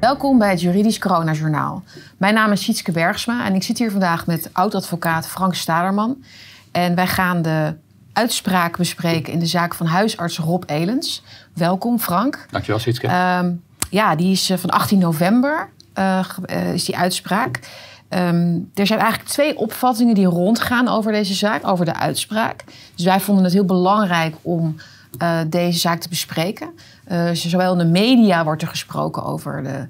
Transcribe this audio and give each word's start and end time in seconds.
Welkom 0.00 0.38
bij 0.38 0.50
het 0.50 0.60
Juridisch 0.60 0.98
Coronajournaal. 0.98 1.82
Mijn 2.16 2.34
naam 2.34 2.52
is 2.52 2.62
Sietske 2.62 2.92
Bergsma 2.92 3.44
en 3.46 3.54
ik 3.54 3.62
zit 3.62 3.78
hier 3.78 3.90
vandaag 3.90 4.26
met 4.26 4.50
oud-advocaat 4.52 5.28
Frank 5.28 5.54
Staderman. 5.54 6.24
En 6.72 6.94
wij 6.94 7.06
gaan 7.06 7.42
de 7.42 7.74
uitspraak 8.12 8.76
bespreken 8.76 9.32
in 9.32 9.38
de 9.38 9.46
zaak 9.46 9.74
van 9.74 9.86
huisarts 9.86 10.38
Rob 10.38 10.62
Elens. 10.66 11.22
Welkom 11.54 11.98
Frank. 11.98 12.46
Dankjewel 12.50 12.80
Sietske. 12.80 13.06
Ehm, 13.06 13.52
ja, 13.90 14.16
die 14.16 14.32
is 14.32 14.50
eh, 14.50 14.58
van 14.58 14.70
18 14.70 14.98
november, 14.98 15.68
uh, 15.98 16.24
is 16.72 16.84
die 16.84 16.96
uitspraak. 16.96 17.60
Um, 18.08 18.70
er 18.74 18.86
zijn 18.86 18.98
eigenlijk 18.98 19.30
twee 19.30 19.56
opvattingen 19.56 20.14
die 20.14 20.26
rondgaan 20.26 20.88
over 20.88 21.12
deze 21.12 21.34
zaak, 21.34 21.66
over 21.66 21.84
de 21.84 21.94
uitspraak. 21.94 22.64
Dus 22.94 23.04
wij 23.04 23.20
vonden 23.20 23.44
het 23.44 23.52
heel 23.52 23.64
belangrijk 23.64 24.36
om 24.42 24.76
uh, 25.22 25.38
deze 25.46 25.78
zaak 25.78 26.00
te 26.00 26.08
bespreken. 26.08 26.70
Uh, 27.12 27.30
zowel 27.32 27.72
in 27.72 27.78
de 27.78 27.84
media 27.84 28.44
wordt 28.44 28.62
er 28.62 28.68
gesproken 28.68 29.24
over 29.24 29.62
de 29.62 29.86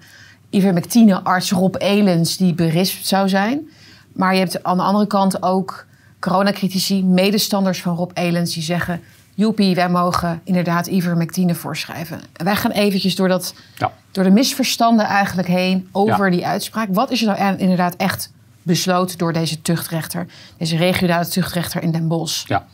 ivermectine-arts 0.50 1.50
Rob 1.50 1.74
Elens 1.78 2.36
die 2.36 2.54
berispt 2.54 3.06
zou 3.06 3.28
zijn. 3.28 3.68
Maar 4.12 4.32
je 4.34 4.40
hebt 4.40 4.62
aan 4.62 4.76
de 4.76 4.82
andere 4.82 5.06
kant 5.06 5.42
ook 5.42 5.86
coronacritici, 6.20 7.04
medestanders 7.04 7.82
van 7.82 7.96
Rob 7.96 8.10
Elens, 8.14 8.54
die 8.54 8.62
zeggen... 8.62 9.00
joepie, 9.34 9.74
wij 9.74 9.88
mogen 9.88 10.40
inderdaad 10.44 10.86
ivermectine 10.86 11.54
voorschrijven. 11.54 12.20
En 12.32 12.44
wij 12.44 12.56
gaan 12.56 12.70
eventjes 12.70 13.14
door, 13.14 13.28
dat, 13.28 13.54
ja. 13.76 13.92
door 14.10 14.24
de 14.24 14.30
misverstanden 14.30 15.06
eigenlijk 15.06 15.48
heen 15.48 15.88
over 15.92 16.24
ja. 16.24 16.30
die 16.30 16.46
uitspraak. 16.46 16.88
Wat 16.90 17.10
is 17.10 17.22
er 17.22 17.38
nou 17.38 17.56
inderdaad 17.56 17.96
echt 17.96 18.32
besloten 18.62 19.18
door 19.18 19.32
deze 19.32 19.62
tuchtrechter? 19.62 20.26
Deze 20.56 20.76
regionale 20.76 21.28
tuchtrechter 21.28 21.82
in 21.82 21.90
Den 21.90 22.08
Bosch. 22.08 22.48
Ja. 22.48 22.66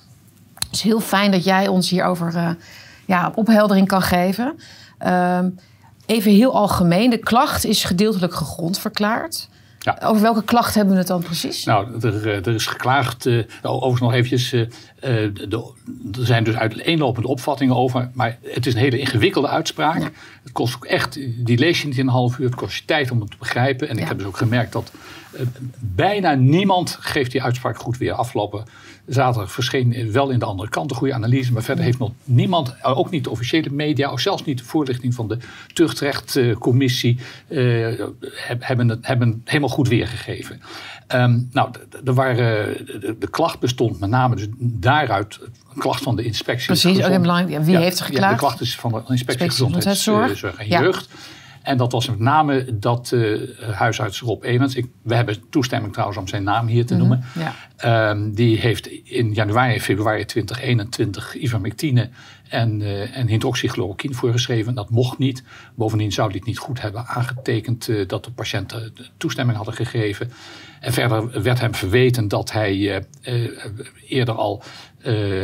Het 0.54 0.72
is 0.72 0.82
heel 0.82 1.00
fijn 1.00 1.30
dat 1.30 1.44
jij 1.44 1.68
ons 1.68 1.90
hierover 1.90 2.34
uh, 2.34 2.48
ja, 3.06 3.32
opheldering 3.34 3.88
kan 3.88 4.02
geven. 4.02 4.58
Uh, 5.06 5.38
even 6.06 6.30
heel 6.30 6.54
algemeen. 6.54 7.10
De 7.10 7.18
klacht 7.18 7.64
is 7.64 7.84
gedeeltelijk 7.84 8.34
gegrond 8.34 8.78
verklaard. 8.78 9.48
Ja. 9.78 9.98
Over 10.02 10.22
welke 10.22 10.44
klacht 10.44 10.74
hebben 10.74 10.92
we 10.92 10.98
het 10.98 11.08
dan 11.08 11.22
precies? 11.22 11.64
Nou, 11.64 12.00
er, 12.00 12.26
er 12.26 12.54
is 12.54 12.66
geklaagd. 12.66 13.26
Uh, 13.26 13.44
overigens 13.62 14.00
nog 14.00 14.12
eventjes. 14.12 14.52
Uh, 14.52 14.68
de, 15.00 15.72
er 16.12 16.26
zijn 16.26 16.44
dus 16.44 16.54
uiteenlopende 16.54 17.28
opvattingen 17.28 17.76
over. 17.76 18.10
Maar 18.12 18.38
het 18.42 18.66
is 18.66 18.74
een 18.74 18.80
hele 18.80 18.98
ingewikkelde 18.98 19.48
uitspraak. 19.48 19.98
Ja. 19.98 20.10
Het 20.42 20.52
kost 20.52 20.74
ook 20.74 20.84
echt. 20.84 21.18
Die 21.46 21.58
lees 21.58 21.80
je 21.80 21.86
niet 21.86 21.98
in 21.98 22.06
een 22.06 22.12
half 22.12 22.38
uur. 22.38 22.46
Het 22.46 22.54
kost 22.54 22.76
je 22.76 22.84
tijd 22.84 23.10
om 23.10 23.20
het 23.20 23.30
te 23.30 23.36
begrijpen. 23.38 23.88
En 23.88 23.96
ja. 23.96 24.02
ik 24.02 24.08
heb 24.08 24.18
dus 24.18 24.26
ook 24.26 24.36
gemerkt 24.36 24.72
dat 24.72 24.92
uh, 25.34 25.40
bijna 25.80 26.34
niemand 26.34 26.96
geeft 27.00 27.30
die 27.30 27.42
uitspraak 27.42 27.78
goed 27.78 27.98
weer. 27.98 28.12
Afgelopen 28.12 28.64
zaterdag 29.06 29.52
verscheen 29.52 30.12
wel 30.12 30.30
in 30.30 30.38
de 30.38 30.44
andere 30.44 30.68
kant 30.68 30.90
een 30.90 30.96
goede 30.96 31.14
analyse. 31.14 31.52
Maar 31.52 31.62
verder 31.62 31.84
heeft 31.84 31.98
nog 31.98 32.10
niemand, 32.24 32.84
ook 32.84 33.10
niet 33.10 33.24
de 33.24 33.30
officiële 33.30 33.70
media, 33.70 34.12
of 34.12 34.20
zelfs 34.20 34.44
niet 34.44 34.58
de 34.58 34.64
voorlichting 34.64 35.14
van 35.14 35.28
de 35.28 35.38
tuchtrechtcommissie, 35.72 37.18
uh, 37.48 38.00
hebben 38.58 38.88
het 38.88 39.06
hebben 39.06 39.42
helemaal 39.44 39.68
goed 39.68 39.88
weergegeven. 39.88 40.60
Um, 41.14 41.48
nou, 41.52 41.70
er 42.04 42.14
waren, 42.14 42.86
de, 42.86 43.16
de, 43.18 43.28
klacht 43.28 43.58
bestond 43.58 44.00
met 44.00 44.10
name 44.10 44.36
dus 44.36 44.46
daaruit 44.58 45.38
een 45.74 45.80
klacht 45.80 46.02
van 46.02 46.16
de 46.16 46.24
inspectie. 46.24 46.66
Precies, 46.66 47.02
ook 47.02 47.20
belangrijk. 47.20 47.64
Wie 47.64 47.72
ja, 47.72 47.80
heeft 47.80 47.98
er 47.98 48.04
geklaagd? 48.04 48.26
Ja, 48.26 48.32
de 48.32 48.40
klacht 48.46 48.60
is 48.60 48.76
van 48.76 48.92
de 48.92 49.02
inspectie 49.08 49.48
gezondheidszorg 49.50 50.42
en 50.42 50.68
jeugd. 50.68 51.08
En 51.64 51.76
dat 51.76 51.92
was 51.92 52.08
met 52.08 52.18
name 52.18 52.78
dat 52.78 53.10
uh, 53.14 53.40
huisarts 53.70 54.20
Rob 54.20 54.44
Elens, 54.44 54.74
ik, 54.74 54.86
we 55.02 55.14
hebben 55.14 55.36
toestemming 55.50 55.92
trouwens 55.92 56.18
om 56.18 56.28
zijn 56.28 56.42
naam 56.42 56.66
hier 56.66 56.86
te 56.86 56.96
noemen. 56.96 57.18
Mm 57.18 57.42
-hmm, 57.42 57.52
ja. 57.78 58.10
um, 58.10 58.34
die 58.34 58.58
heeft 58.58 58.86
in 58.86 59.32
januari 59.32 59.74
en 59.74 59.80
februari 59.80 60.24
2021 60.24 61.34
ivermectine 61.34 62.10
en, 62.48 62.80
uh, 62.80 63.16
en 63.16 63.26
hydroxychloroquine 63.26 64.14
voorgeschreven. 64.14 64.74
Dat 64.74 64.90
mocht 64.90 65.18
niet. 65.18 65.42
Bovendien 65.74 66.12
zou 66.12 66.28
hij 66.28 66.36
het 66.36 66.46
niet 66.46 66.58
goed 66.58 66.80
hebben 66.80 67.06
aangetekend 67.06 67.88
uh, 67.88 68.08
dat 68.08 68.24
de 68.24 68.30
patiënten 68.30 68.92
toestemming 69.16 69.56
hadden 69.56 69.74
gegeven. 69.74 70.32
En 70.80 70.92
verder 70.92 71.42
werd 71.42 71.60
hem 71.60 71.74
verweten 71.74 72.28
dat 72.28 72.52
hij 72.52 73.04
eerder 74.08 74.34
al 74.34 74.62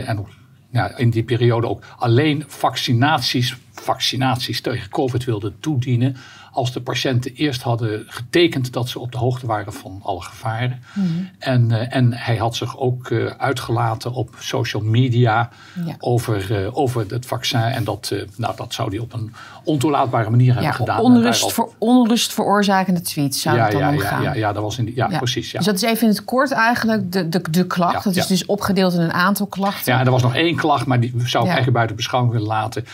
en 0.04 0.26
nou, 0.70 0.92
in 0.96 1.10
die 1.10 1.22
periode 1.22 1.68
ook 1.68 1.84
alleen 1.96 2.44
vaccinaties, 2.46 3.56
vaccinaties 3.72 4.60
tegen 4.60 4.90
COVID 4.90 5.24
wilde 5.24 5.52
toedienen. 5.60 6.16
Als 6.60 6.72
de 6.72 6.80
patiënten 6.80 7.34
eerst 7.34 7.62
hadden 7.62 8.04
getekend 8.06 8.72
dat 8.72 8.88
ze 8.88 8.98
op 8.98 9.12
de 9.12 9.18
hoogte 9.18 9.46
waren 9.46 9.72
van 9.72 10.00
alle 10.02 10.22
gevaren. 10.22 10.82
Mhm. 10.92 11.06
Mm 11.06 11.12
-hmm. 11.14 11.30
en, 11.38 11.70
uh, 11.70 11.96
en 11.96 12.12
hij 12.12 12.36
had 12.36 12.56
zich 12.56 12.78
ook 12.78 13.10
uh, 13.10 13.26
uitgelaten 13.26 14.12
op 14.12 14.34
social 14.38 14.82
media 14.82 15.50
ja. 15.86 15.94
over, 15.98 16.62
uh, 16.62 16.78
over 16.78 17.04
het 17.08 17.26
vaccin. 17.26 17.60
En 17.60 17.84
dat, 17.84 18.14
nou, 18.36 18.56
dat 18.56 18.74
zou 18.74 18.88
hij 18.90 18.98
op 18.98 19.12
een 19.12 19.32
ontoelaatbare 19.64 20.30
manier 20.30 20.52
hebben 20.54 20.74
gedaan. 20.74 21.00
Onrust, 21.00 21.40
daarop... 21.40 21.52
voor, 21.52 21.72
onrust 21.78 22.32
veroorzakende 22.32 23.00
tweets 23.00 23.40
zou 23.40 23.56
ja, 23.56 23.62
het 23.62 23.72
dan 23.72 23.80
ja, 23.80 23.88
om 23.88 24.02
ja. 24.02 24.20
Ja, 24.22 24.34
ja, 24.34 24.52
dat 24.52 24.62
was 24.62 24.78
in 24.78 24.84
die, 24.84 24.94
ja, 24.94 25.06
precies. 25.06 25.50
Ja. 25.50 25.58
Dus 25.58 25.66
dat 25.66 25.74
is 25.74 25.82
even 25.82 26.02
in 26.02 26.08
het 26.08 26.24
kort 26.24 26.50
eigenlijk 26.50 27.12
de, 27.12 27.28
de, 27.28 27.42
de 27.50 27.66
klacht. 27.66 28.04
dat 28.04 28.16
is 28.16 28.26
dus 28.26 28.46
opgedeeld 28.46 28.94
in 28.94 29.00
een 29.00 29.12
aantal 29.12 29.46
klachten. 29.46 29.92
Ja, 29.92 29.98
en 29.98 30.06
er 30.06 30.12
was 30.12 30.22
nog 30.22 30.34
één 30.34 30.56
klacht, 30.56 30.86
maar 30.86 31.00
die 31.00 31.12
zou 31.16 31.42
ik 31.42 31.48
eigenlijk 31.48 31.72
buiten 31.76 31.96
beschouwing 31.96 32.32
willen 32.32 32.48
laten. 32.48 32.84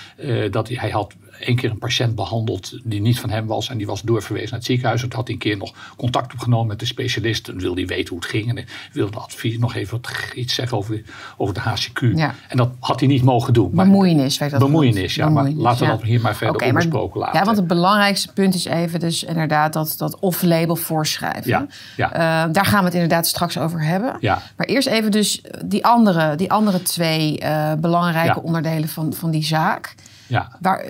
dat 0.51 0.69
hij, 0.69 0.77
hij 0.81 0.91
had 0.91 1.15
één 1.41 1.57
keer 1.57 1.71
een 1.71 1.79
patiënt 1.79 2.15
behandeld 2.15 2.79
die 2.85 3.01
niet 3.01 3.21
van 3.21 3.31
hem 3.31 3.47
was. 3.47 3.69
En 3.69 3.77
die 3.77 3.87
was 3.87 4.03
doorverwezen 4.03 4.51
naar 4.51 4.59
het 4.59 4.69
ziekenhuis. 4.69 5.03
En 5.03 5.09
toen 5.09 5.19
had 5.19 5.27
hij 5.27 5.37
een 5.37 5.43
keer 5.43 5.57
nog 5.57 5.73
contact 5.97 6.33
opgenomen 6.33 6.67
met 6.67 6.79
de 6.79 6.87
specialist. 6.87 7.49
En 7.49 7.59
wilde 7.59 7.81
hij 7.81 7.89
weten 7.89 8.09
hoe 8.09 8.19
het 8.19 8.29
ging. 8.29 8.57
En 8.57 8.65
wilde 8.93 9.19
advies 9.19 9.59
nog 9.59 9.75
even 9.75 10.01
wat, 10.01 10.11
iets 10.35 10.55
zeggen 10.55 10.77
over, 10.77 11.03
over 11.37 11.55
de 11.55 11.61
HCQ. 11.61 12.17
Ja. 12.17 12.35
En 12.49 12.57
dat 12.57 12.71
had 12.81 13.01
hij 13.01 13.09
niet 13.09 13.23
mogen 13.23 13.53
doen. 13.53 13.71
Maar, 13.73 13.87
bemoeienis 13.87 14.39
dat 14.39 14.59
Bemoeienis, 14.59 15.15
ja. 15.15 15.27
Bemoeienis, 15.27 15.55
maar 15.55 15.63
laten 15.63 15.81
we 15.81 15.93
ja. 15.93 15.97
dat 15.97 16.03
hier 16.03 16.21
maar 16.21 16.37
verder 16.37 16.55
okay, 16.55 16.69
onbesproken 16.69 17.19
maar, 17.19 17.27
laten. 17.27 17.39
Ja, 17.39 17.45
want 17.45 17.57
het 17.57 17.67
belangrijkste 17.67 18.33
punt 18.33 18.55
is 18.55 18.65
even 18.65 19.01
dus 19.01 19.25
inderdaad 19.25 19.73
dat, 19.73 19.95
dat 19.99 20.19
off-label 20.19 20.77
voorschrijven. 20.77 21.51
Ja, 21.51 21.67
ja. 21.97 22.13
Uh, 22.13 22.53
daar 22.53 22.67
gaan 22.67 22.79
we 22.79 22.85
het 22.85 22.95
inderdaad 22.95 23.27
straks 23.27 23.59
over 23.59 23.83
hebben. 23.83 24.17
Ja. 24.21 24.43
Maar 24.57 24.67
eerst 24.67 24.89
even 24.89 25.11
dus 25.11 25.43
die 25.65 25.87
andere, 25.87 26.37
die 26.37 26.53
andere 26.53 26.83
twee 26.83 27.41
uh, 27.43 27.73
belangrijke 27.75 28.43
onderdelen 28.43 28.89
van, 28.89 29.13
van 29.15 29.31
die 29.31 29.45
zaak. 29.45 29.95
Ja. 30.27 30.57
Waar, 30.61 30.85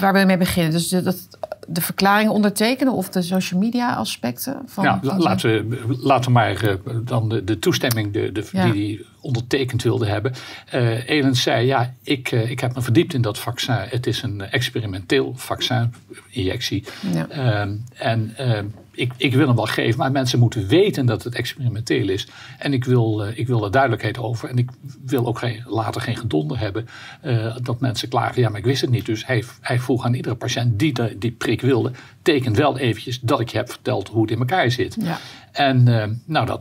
waar 0.00 0.12
wil 0.12 0.20
je 0.20 0.26
mee 0.26 0.36
beginnen? 0.36 0.72
Dus 0.72 0.88
de, 0.88 1.02
dat, 1.02 1.28
de 1.66 1.80
verklaringen 1.80 2.32
ondertekenen 2.32 2.92
of 2.92 3.08
de 3.08 3.22
social 3.22 3.60
media 3.60 3.94
aspecten? 3.94 4.62
Van, 4.66 4.84
ja, 4.84 5.00
van 5.02 5.18
laten, 5.18 5.68
we, 5.68 5.96
laten 5.98 6.24
we 6.24 6.30
maar 6.30 6.64
uh, 6.64 6.74
dan 7.04 7.28
de, 7.28 7.44
de 7.44 7.58
toestemming 7.58 8.12
de, 8.12 8.32
de, 8.32 8.48
Ja. 8.52 8.70
die 8.70 8.96
hij 8.96 9.04
ondertekend 9.20 9.82
wilde 9.82 10.06
hebben. 10.06 10.32
Uh, 10.74 11.08
Elens 11.08 11.42
zei, 11.42 11.66
ja, 11.66 11.94
ik, 12.02 12.32
uh, 12.32 12.50
ik 12.50 12.60
heb 12.60 12.74
me 12.74 12.82
verdiept 12.82 13.14
in 13.14 13.22
dat 13.22 13.38
vaccin. 13.38 13.74
Het 13.78 14.06
is 14.06 14.22
een 14.22 14.40
experimenteel 14.40 15.32
vaccin, 15.36 15.94
injectie. 16.30 16.84
Ja. 17.12 17.28
Ehm, 17.28 17.76
en 17.94 18.32
ehm, 18.36 18.66
ik, 19.00 19.12
ik 19.16 19.34
wil 19.34 19.46
hem 19.46 19.56
wel 19.56 19.66
geven, 19.66 19.98
maar 19.98 20.12
mensen 20.12 20.38
moeten 20.38 20.66
weten 20.66 21.06
dat 21.06 21.22
het 21.22 21.34
experimenteel 21.34 22.08
is. 22.08 22.28
En 22.58 22.72
ik 22.72 22.84
wil, 22.84 23.26
uh, 23.26 23.38
ik 23.38 23.46
wil 23.46 23.64
er 23.64 23.70
duidelijkheid 23.70 24.18
over. 24.18 24.48
En 24.48 24.58
ik 24.58 24.70
wil 25.04 25.26
ook 25.26 25.38
geen, 25.38 25.62
later 25.66 26.00
geen 26.00 26.16
gedonder 26.16 26.58
hebben 26.58 26.88
uh, 27.24 27.56
dat 27.62 27.80
mensen 27.80 28.08
klagen. 28.08 28.42
Ja, 28.42 28.48
maar 28.48 28.58
ik 28.58 28.64
wist 28.64 28.80
het 28.80 28.90
niet. 28.90 29.06
Dus 29.06 29.26
hij, 29.26 29.44
hij 29.60 29.80
vroeg 29.80 30.04
aan 30.04 30.14
iedere 30.14 30.34
patiënt 30.34 30.78
die 30.78 30.92
de, 30.92 31.16
die 31.18 31.30
prik 31.30 31.60
wilde, 31.60 31.92
teken 32.22 32.54
wel 32.54 32.78
eventjes 32.78 33.20
dat 33.20 33.40
ik 33.40 33.48
je 33.48 33.56
heb 33.56 33.70
verteld 33.70 34.08
hoe 34.08 34.22
het 34.22 34.30
in 34.30 34.38
elkaar 34.38 34.70
zit. 34.70 34.96
Ja. 35.00 35.18
En 35.52 35.88
uh, 35.88 36.04
nou, 36.24 36.46
dat 36.46 36.60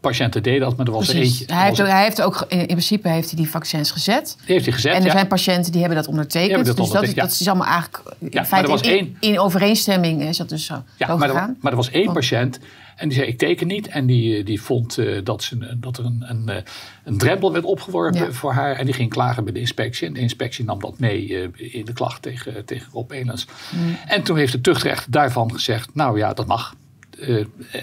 patiënten 0.00 0.42
deden 0.42 0.60
dat, 0.60 0.76
maar 0.76 0.86
er 0.86 0.92
was 0.92 1.08
er 1.08 1.16
eentje. 1.16 1.44
Hij 1.46 1.66
heeft, 1.66 1.80
ook, 1.80 1.86
hij 1.86 2.02
heeft 2.02 2.22
ook, 2.22 2.44
in 2.48 2.66
principe 2.66 3.08
heeft 3.08 3.28
hij 3.30 3.36
die 3.36 3.50
vaccins 3.50 3.90
gezet. 3.90 4.36
Die 4.44 4.52
heeft 4.54 4.64
hij 4.64 4.74
gezet, 4.74 4.92
En 4.92 5.00
er 5.00 5.06
ja. 5.06 5.12
zijn 5.12 5.26
patiënten 5.26 5.72
die 5.72 5.80
hebben 5.80 5.98
dat 5.98 6.08
ondertekend. 6.08 6.50
Hebben 6.50 6.66
dat 6.76 6.76
dus 6.76 7.14
dat, 7.14 7.14
dat 7.14 7.30
is 7.40 7.48
allemaal 7.48 7.66
eigenlijk 7.66 8.14
in 8.18 8.44
feite 8.44 8.72
in, 8.72 8.82
één- 8.82 9.16
in 9.20 9.40
overeenstemming 9.40 10.22
is 10.22 10.36
dat 10.36 10.48
dus 10.48 10.64
zo, 10.64 10.82
Ja, 10.96 11.16
maar 11.16 11.28
er, 11.28 11.54
maar 11.60 11.70
er 11.70 11.76
was 11.76 11.90
één 11.90 12.04
Want- 12.04 12.16
patiënt 12.18 12.58
en 13.00 13.08
die 13.08 13.16
zei 13.18 13.28
ik 13.30 13.38
teken 13.38 13.66
niet. 13.66 13.88
En 13.88 14.06
die, 14.06 14.36
eh, 14.36 14.44
die 14.46 14.62
vond 14.62 14.98
eh, 14.98 15.24
dat, 15.24 15.42
ze, 15.42 15.76
dat 15.76 15.98
er 15.98 16.04
een, 16.04 16.24
een, 16.26 16.48
eh, 16.48 16.62
een 17.04 17.18
drempel 17.18 17.52
werd 17.52 17.64
opgeworpen 17.64 18.34
voor 18.34 18.52
haar. 18.52 18.76
En 18.76 18.84
die 18.84 18.94
ging 18.94 19.10
klagen 19.10 19.44
bij 19.44 19.52
de 19.52 19.60
inspectie. 19.60 20.06
En 20.06 20.12
de 20.12 20.20
inspectie 20.20 20.64
nam 20.64 20.80
dat 20.80 20.98
mee 20.98 21.50
in 21.56 21.84
de 21.84 21.92
klacht 21.92 22.22
tegen, 22.22 22.64
tegen 22.64 22.86
Rob 22.92 23.10
Elens. 23.10 23.46
Mm. 23.70 23.96
En 24.06 24.22
toen 24.22 24.36
heeft 24.36 24.52
de 24.52 24.60
tuchtrechter 24.60 25.10
daarvan 25.10 25.52
gezegd, 25.52 25.94
nou 25.94 26.18
ja, 26.18 26.32
dat 26.32 26.46
mag. 26.46 26.74
Eh, 27.20 27.36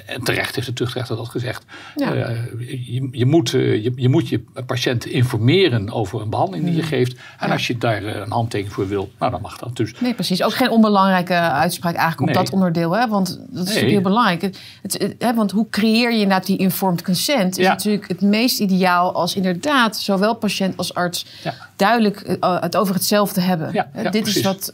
en 0.06 0.24
terecht 0.24 0.56
heeft 0.56 0.68
de 0.68 0.74
tuchtrechter 0.74 1.16
dat 1.16 1.28
gezegd. 1.30 1.64
Ja. 1.96 2.14
Eh, 2.14 2.36
je, 2.88 3.08
je, 3.12 3.26
moet, 3.26 3.54
eh, 3.54 3.84
je, 3.84 3.92
je 3.96 4.10
moet 4.10 4.28
je 4.30 4.44
patiënt 4.66 5.06
informeren 5.06 5.92
over 5.92 6.22
een 6.22 6.30
behandeling 6.30 6.66
die 6.66 6.76
je 6.76 6.82
Mm. 6.82 6.88
geeft. 6.88 7.16
En 7.40 7.52
als 7.52 7.68
je 7.68 7.78
daar 7.78 8.04
een 8.04 8.32
handtekening 8.32 8.74
voor 8.76 8.88
wil, 8.88 9.12
nou 9.20 9.32
dan 9.32 9.42
mag 9.42 9.58
dat. 9.58 9.76
Dus 9.76 10.00
Nee, 10.00 10.14
precies. 10.14 10.44
Ook 10.44 10.54
geen 10.54 10.70
onbelangrijke 10.70 11.34
uitspraak 11.34 11.96
eigenlijk 11.96 12.30
op 12.30 12.44
dat 12.44 12.54
onderdeel. 12.54 12.92
Hè? 12.92 13.08
Want 13.08 13.40
dat 13.50 13.68
is 13.68 13.74
Nee. 13.76 13.90
heel 13.90 14.02
belangrijk. 14.02 14.42
Het, 14.42 14.58
het- 14.82 15.16
hè, 15.20 15.34
want 15.34 15.52
hoe 15.52 15.70
creëer 15.70 16.12
je 16.12 16.20
inderdaad 16.22 16.46
die 16.46 16.58
informed 16.58 17.02
consent? 17.02 17.58
Is 17.58 17.66
Ja. 17.66 17.72
natuurlijk 17.72 18.08
het 18.08 18.22
meest 18.22 18.60
ideaal 18.60 19.14
als 19.14 19.36
inderdaad 19.36 19.98
zowel 19.98 20.36
patiënt 20.36 20.78
als 20.78 20.94
arts 20.94 21.26
duidelijk 21.76 22.38
het 22.62 22.76
over 22.78 22.94
hetzelfde 22.94 23.42
hebben. 23.42 23.70
Ja, 23.74 23.90
Hè, 23.94 24.02
ja, 24.02 24.10
dit, 24.10 24.28
is 24.28 24.42
wat, 24.42 24.72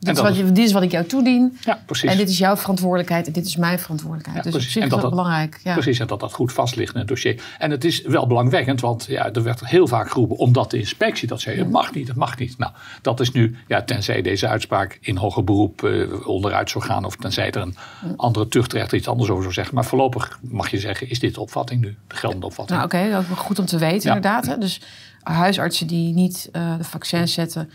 dit, 0.00 0.16
is 0.16 0.22
wat, 0.22 0.34
dit 0.34 0.58
is 0.58 0.72
wat 0.72 0.82
ik 0.82 0.90
jou 0.90 1.04
toedien. 1.06 1.58
ja, 1.64 1.78
precies. 1.86 2.10
En 2.10 2.16
dit 2.16 2.28
is 2.28 2.38
jouw 2.38 2.56
verantwoordelijkheid 2.56 3.26
en 3.26 3.32
dit 3.32 3.46
is 3.46 3.56
mijn 3.56 3.78
verantwoordelijkheid. 3.88 4.44
Ja, 4.44 4.50
dus 4.50 4.52
precies. 4.52 4.68
op 4.68 4.72
zich 4.72 4.82
En 4.82 4.88
is 4.88 4.94
dat 4.94 5.00
dat 5.02 5.10
dat- 5.10 5.18
belangrijk. 5.24 5.60
Ja. 5.64 5.72
Precies, 5.72 5.98
en 5.98 6.06
dat 6.06 6.20
dat 6.20 6.32
goed 6.32 6.52
vast 6.52 6.76
ligt 6.76 6.92
in 6.92 6.98
het 6.98 7.08
dossier. 7.08 7.42
En 7.58 7.70
het 7.70 7.84
is 7.84 8.02
wel 8.02 8.26
belangwekkend, 8.26 8.80
want 8.80 9.04
ja, 9.08 9.32
er 9.32 9.42
werd 9.42 9.66
heel 9.66 9.86
vaak 9.86 10.10
geroepen 10.10 10.36
omdat 10.36 10.70
de 10.70 10.78
inspectie 10.78 11.28
dat 11.28 11.40
zei, 11.40 11.58
het 11.58 11.70
mag 11.70 11.94
niet, 11.94 12.08
het 12.08 12.16
mag 12.16 12.38
niet. 12.38 12.58
Nou, 12.58 12.72
dat 13.02 13.20
is 13.20 13.32
nu, 13.32 13.56
ja, 13.66 13.82
tenzij 13.82 14.22
deze 14.22 14.48
uitspraak 14.48 14.98
in 15.00 15.16
hoger 15.16 15.44
beroep 15.44 15.84
eh, 15.84 16.26
onderuit 16.28 16.70
zou 16.70 16.84
gaan 16.84 17.04
of 17.04 17.16
tenzij 17.16 17.50
er 17.50 17.62
een 17.62 17.76
andere 18.16 18.48
tuchtrechter 18.48 18.98
iets 18.98 19.08
anders 19.08 19.30
over 19.30 19.42
zou 19.42 19.54
zeggen. 19.54 19.74
Maar 19.74 19.84
voorlopig 19.84 20.38
mag 20.42 20.70
je 20.70 20.78
zeggen, 20.78 21.10
is 21.10 21.18
dit 21.18 21.34
de 21.34 21.40
opvatting 21.40 21.80
nu, 21.80 21.96
de 22.06 22.16
geldende 22.16 22.46
opvatting. 22.46 22.78
Nou, 22.78 22.90
oké, 22.92 23.10
dat 23.10 23.22
is 23.22 23.28
goed 23.44 23.58
om 23.58 23.66
te 23.66 23.78
weten, 23.78 24.06
inderdaad. 24.08 24.46
Hè. 24.46 24.58
Dus 24.58 24.80
huisartsen 25.22 25.86
die 25.86 26.14
niet 26.14 26.48
eh, 26.52 26.76
de 26.78 26.84
vaccins 26.84 27.32
zetten, 27.32 27.70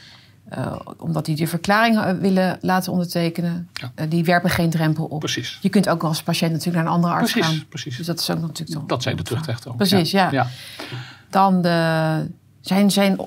eh, 0.55 0.75
omdat 0.97 1.25
die 1.25 1.35
de 1.35 1.47
verklaring 1.47 1.97
eh, 1.99 2.11
willen 2.11 2.57
laten 2.61 2.91
ondertekenen, 2.91 3.69
Ja. 3.73 3.91
eh, 3.95 4.05
die 4.09 4.23
werpen 4.23 4.49
geen 4.49 4.69
drempel 4.69 5.05
op. 5.05 5.19
Precies. 5.19 5.57
Je 5.61 5.69
kunt 5.69 5.89
ook 5.89 6.03
als 6.03 6.23
patiënt 6.23 6.51
natuurlijk 6.51 6.77
naar 6.77 6.85
een 6.85 6.93
andere 6.97 7.13
arts 7.13 7.31
Precies, 7.31 7.51
gaan. 7.51 7.65
precies. 7.69 7.97
Dus 7.97 8.05
dat 8.05 8.19
is 8.19 8.29
ook 8.29 8.41
natuurlijk 8.41 8.79
toch. 8.79 8.85
Dat 8.87 9.03
zei 9.03 9.15
de 9.15 9.23
tuchtrechter 9.23 9.71
ook. 9.71 9.77
Precies, 9.77 10.11
ja. 10.11 10.31
ja. 10.31 10.47
Dan 11.29 11.61
de, 11.61 12.27
zijn, 12.61 12.91
zijn, 12.91 13.17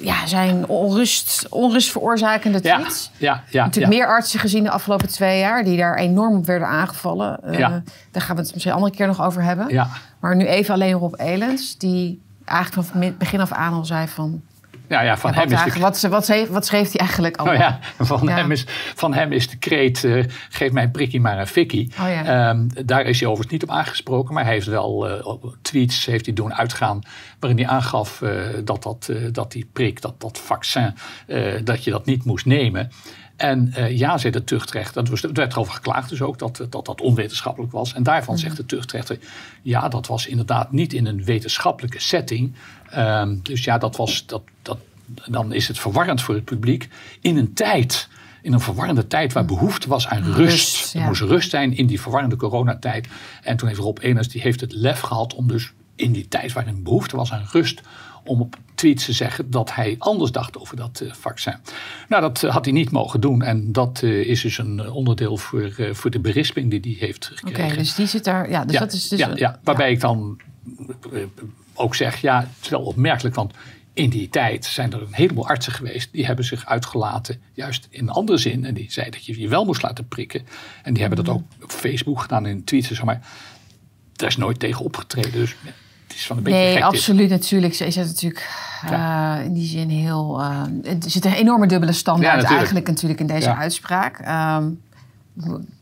ja, 0.00 0.26
zijn 0.26 0.66
onrust, 0.68 1.46
onrust 1.50 1.90
veroorzakende 1.90 2.58
Ja, 2.62 2.78
tweets. 2.78 3.10
ja, 3.16 3.42
ja, 3.50 3.64
natuurlijk 3.64 3.92
ja. 3.92 3.98
meer 3.98 4.08
artsen 4.08 4.40
gezien 4.40 4.62
de 4.64 4.70
afgelopen 4.70 5.08
twee 5.08 5.38
jaar 5.38 5.64
die 5.64 5.76
daar 5.76 5.96
enorm 5.96 6.36
op 6.36 6.46
werden 6.46 6.68
aangevallen. 6.68 7.40
Ja. 7.50 7.82
Daar 8.10 8.22
gaan 8.22 8.36
we 8.36 8.42
het 8.42 8.52
misschien 8.52 8.72
een 8.72 8.78
andere 8.78 8.96
keer 8.96 9.06
nog 9.06 9.22
over 9.22 9.42
hebben. 9.42 9.68
Ja. 9.68 9.88
Maar 10.20 10.36
nu 10.36 10.46
even 10.46 10.74
alleen 10.74 10.92
Rob 10.92 11.14
Elens, 11.20 11.78
die 11.78 12.20
eigenlijk 12.44 12.88
van 12.88 13.14
begin 13.18 13.40
af 13.40 13.52
aan 13.52 13.72
al 13.72 13.84
zei 13.84 14.08
van... 14.08 14.42
Ja, 14.90 15.00
ja, 15.00 15.16
van 15.16 15.34
hem 15.34 15.52
is 15.52 15.72
de 15.72 15.80
wat, 15.80 16.00
wat, 16.00 16.24
schreef, 16.24 16.48
wat 16.48 16.66
schreef 16.66 16.90
hij 16.90 17.00
eigenlijk 17.00 17.36
al? 17.36 17.46
Oh 17.46 17.54
ja, 17.54 17.78
van, 17.98 18.20
Ja. 18.22 18.34
Hem 18.34 18.50
is, 18.50 18.64
van 18.94 19.14
hem 19.14 19.32
is 19.32 19.48
de 19.48 19.56
kreet, 19.56 20.04
eh, 20.04 20.24
geef 20.48 20.72
mij 20.72 20.82
een 20.82 20.90
prikkie 20.90 21.20
maar 21.20 21.38
een 21.38 21.46
fikkie. 21.46 21.92
Oh 22.00 22.08
ja. 22.08 22.24
Ehm, 22.24 22.86
daar 22.86 23.04
is 23.04 23.20
hij 23.20 23.28
overigens 23.28 23.52
niet 23.52 23.62
op 23.62 23.76
aangesproken, 23.76 24.34
maar 24.34 24.44
hij 24.44 24.52
heeft 24.52 24.66
wel 24.66 25.08
eh, 25.08 25.34
tweets 25.62 26.06
heeft 26.06 26.24
hij 26.26 26.34
doen 26.34 26.54
uitgaan 26.54 27.00
waarin 27.38 27.58
hij 27.58 27.68
aangaf 27.68 28.22
eh, 28.22 28.32
dat, 28.64 28.82
dat, 28.82 29.10
dat 29.32 29.52
die 29.52 29.68
prik, 29.72 30.00
dat, 30.00 30.20
dat 30.20 30.38
vaccin, 30.38 30.94
dat 31.64 31.84
je 31.84 31.90
dat 31.90 32.06
niet 32.06 32.24
moest 32.24 32.46
nemen. 32.46 32.90
En 33.40 33.72
eh, 33.74 33.98
ja, 33.98 34.18
zei 34.18 34.32
de 34.32 34.44
tuchtrechter, 34.44 35.04
er 35.22 35.32
werd 35.32 35.52
erover 35.52 35.72
geklaagd 35.74 36.08
dus 36.08 36.22
ook 36.22 36.38
dat, 36.38 36.66
dat 36.70 36.86
dat 36.86 37.00
onwetenschappelijk 37.00 37.72
was. 37.72 37.94
En 37.94 38.02
daarvan 38.02 38.34
Mhm. 38.34 38.42
zegt 38.42 38.56
de 38.56 38.66
tuchtrechter, 38.66 39.18
ja, 39.62 39.88
dat 39.88 40.06
was 40.06 40.26
inderdaad 40.26 40.72
niet 40.72 40.92
in 40.92 41.06
een 41.06 41.24
wetenschappelijke 41.24 42.00
setting. 42.00 42.54
Ehm, 42.90 43.36
dus 43.42 43.64
ja, 43.64 43.78
dat 43.78 43.96
was, 43.96 44.26
dat, 44.26 44.42
dat, 44.62 44.78
dan 45.26 45.52
is 45.52 45.68
het 45.68 45.78
verwarrend 45.78 46.20
voor 46.22 46.34
het 46.34 46.44
publiek 46.44 46.88
in 47.20 47.36
een 47.36 47.52
tijd. 47.54 48.08
In 48.42 48.52
een 48.52 48.60
verwarrende 48.60 49.06
tijd 49.06 49.32
waar 49.32 49.44
behoefte 49.44 49.88
was 49.88 50.06
aan 50.08 50.22
rust. 50.22 50.36
Rust, 50.36 50.94
Er 50.94 51.00
moest 51.00 51.20
rust 51.20 51.50
zijn 51.50 51.76
in 51.76 51.86
die 51.86 52.00
verwarrende 52.00 52.36
coronatijd. 52.36 53.08
En 53.42 53.56
toen 53.56 53.68
heeft 53.68 53.80
Rob 53.80 53.98
Eners, 54.00 54.28
die 54.28 54.40
heeft 54.40 54.60
het 54.60 54.72
lef 54.72 55.00
gehad 55.00 55.34
om 55.34 55.48
dus 55.48 55.72
in 55.94 56.12
die 56.12 56.28
tijd 56.28 56.52
waarin 56.52 56.82
behoefte 56.82 57.16
was 57.16 57.32
aan 57.32 57.46
rust, 57.50 57.80
om 58.30 58.40
op 58.40 58.56
tweets 58.74 59.04
te 59.04 59.12
zeggen 59.12 59.50
dat 59.50 59.74
hij 59.74 59.96
anders 59.98 60.32
dacht 60.32 60.58
over 60.58 60.76
dat 60.76 61.00
eh, 61.00 61.12
vaccin. 61.12 61.54
Nou, 62.08 62.22
dat 62.22 62.42
eh, 62.42 62.50
had 62.50 62.64
hij 62.64 62.74
niet 62.74 62.90
mogen 62.90 63.20
doen. 63.20 63.42
En 63.42 63.72
dat 63.72 64.00
eh, 64.02 64.28
is 64.28 64.40
dus 64.40 64.58
een 64.58 64.90
onderdeel 64.90 65.36
voor, 65.36 65.72
voor 65.92 66.10
de 66.10 66.20
berisping 66.20 66.70
die 66.70 66.96
hij 66.98 67.06
heeft 67.06 67.30
Oké, 67.32 67.46
gekregen. 67.46 67.78
dus 67.78 67.94
die 67.94 68.06
zit 68.06 68.24
daar... 68.24 68.50
Ja, 68.50 68.64
dus 68.64 68.72
ja, 68.74 68.80
dat 68.80 68.92
is 68.92 69.08
dus... 69.08 69.18
ja, 69.18 69.30
ja, 69.34 69.60
waarbij 69.64 69.90
ik 69.90 70.00
dan 70.00 70.40
ook 71.74 71.94
zeg, 71.94 72.20
ja, 72.20 72.40
het 72.40 72.48
is 72.62 72.68
wel 72.68 72.82
opmerkelijk, 72.82 73.34
want 73.34 73.54
in 73.92 74.10
die 74.10 74.28
tijd 74.28 74.64
zijn 74.64 74.92
er 74.92 75.02
een 75.02 75.14
heleboel 75.14 75.48
artsen 75.48 75.72
geweest 75.72 76.12
die 76.12 76.26
hebben 76.26 76.44
zich 76.44 76.66
uitgelaten, 76.66 77.40
juist 77.52 77.86
in 77.90 78.00
een 78.00 78.10
andere 78.10 78.38
zin. 78.38 78.64
En 78.64 78.74
die 78.74 78.92
zeiden 78.92 79.14
dat 79.14 79.26
je 79.26 79.40
je 79.40 79.48
wel 79.48 79.64
moest 79.64 79.82
laten 79.82 80.08
prikken. 80.08 80.46
En 80.82 80.92
die 80.92 81.02
hebben 81.02 81.24
dat 81.24 81.34
ook 81.34 81.42
op 81.62 81.70
Facebook 81.70 82.20
gedaan 82.20 82.46
in 82.46 82.64
tweets 82.64 82.90
en 82.90 82.96
zo. 82.96 83.04
Maar 83.04 83.20
daar 84.12 84.28
is 84.28 84.36
nooit 84.36 84.58
tegen 84.58 84.84
opgetreden. 84.84 85.32
Dus 85.32 85.56
is 86.20 86.26
van 86.26 86.36
een 86.36 86.42
beetje 86.42 86.58
Nee, 86.58 86.74
dit. 86.74 86.82
absoluut 86.82 87.30
natuurlijk. 87.30 87.74
Ze 87.74 87.86
is 87.86 87.96
het 87.96 88.06
natuurlijk 88.06 88.48
eh, 88.90 89.36
in 89.44 89.52
die 89.52 89.66
zin 89.66 89.88
heel... 89.88 90.40
eh, 90.40 90.92
er 91.04 91.10
zit 91.10 91.24
een 91.24 91.32
enorme 91.32 91.66
dubbele 91.66 91.92
standaard 91.92 92.26
Ja, 92.26 92.32
natuurlijk. 92.32 92.56
eigenlijk 92.58 92.86
natuurlijk 92.86 93.20
in 93.20 93.26
deze 93.26 93.48
Ja. 93.48 93.56
uitspraak. 93.56 94.16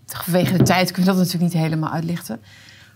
Vanwege 0.07 0.57
de 0.57 0.63
tijd 0.65 0.91
kunnen 0.93 1.13
we 1.13 1.19
dat 1.19 1.27
natuurlijk 1.27 1.53
niet 1.55 1.63
helemaal 1.63 1.91
uitlichten. 1.91 2.41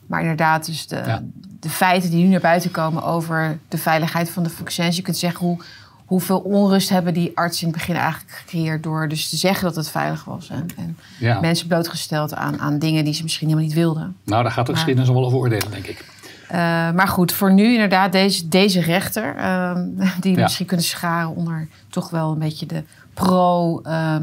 Maar 0.06 0.20
inderdaad, 0.20 0.66
dus 0.66 0.86
de, 0.86 1.18
de 1.60 1.68
feiten 1.70 2.10
die 2.10 2.24
nu 2.24 2.30
naar 2.30 2.40
buiten 2.40 2.70
komen 2.70 3.02
over 3.04 3.58
de 3.68 3.78
veiligheid 3.78 4.30
van 4.30 4.42
de 4.42 4.50
vaccins. 4.50 4.96
Je 4.96 5.02
kunt 5.02 5.16
zeggen 5.16 5.46
hoe, 5.46 5.62
hoeveel 6.06 6.38
onrust 6.38 6.88
hebben 6.88 7.14
die 7.14 7.30
artsen 7.34 7.66
in 7.66 7.72
het 7.72 7.78
begin 7.78 7.96
eigenlijk 7.96 8.30
gecreëerd 8.32 8.82
door 8.82 9.08
dus 9.08 9.28
te 9.28 9.36
zeggen 9.36 9.64
dat 9.64 9.76
het 9.76 9.88
veilig 9.90 10.24
was. 10.24 10.48
En, 10.48 10.66
en 10.76 10.98
Ja. 11.18 11.40
mensen 11.40 11.66
blootgesteld 11.66 12.34
aan, 12.34 12.60
aan 12.60 12.78
dingen 12.78 13.04
die 13.04 13.14
ze 13.14 13.22
misschien 13.22 13.46
helemaal 13.48 13.68
niet 13.68 13.76
wilden. 13.76 14.16
Nou, 14.24 14.42
daar 14.42 14.52
gaat 14.52 14.66
de 14.66 14.72
geschiedenis 14.72 15.08
nog 15.08 15.16
wel 15.16 15.26
over 15.26 15.38
oordelen, 15.38 15.70
denk 15.70 15.86
ik. 15.86 16.04
Eh, 16.48 16.58
maar 16.92 17.08
goed, 17.08 17.32
voor 17.32 17.52
nu 17.52 17.72
inderdaad 17.72 18.12
deze, 18.12 18.48
deze 18.48 18.80
rechter, 18.80 19.36
ehm, 19.36 19.86
die 20.20 20.36
Ja. 20.36 20.42
misschien 20.42 20.66
kunnen 20.66 20.86
scharen 20.86 21.34
onder 21.36 21.68
toch 21.90 22.10
wel 22.10 22.32
een 22.32 22.38
beetje 22.38 22.66
de 22.66 22.82
pro... 23.14 23.80
ehm, 23.80 24.22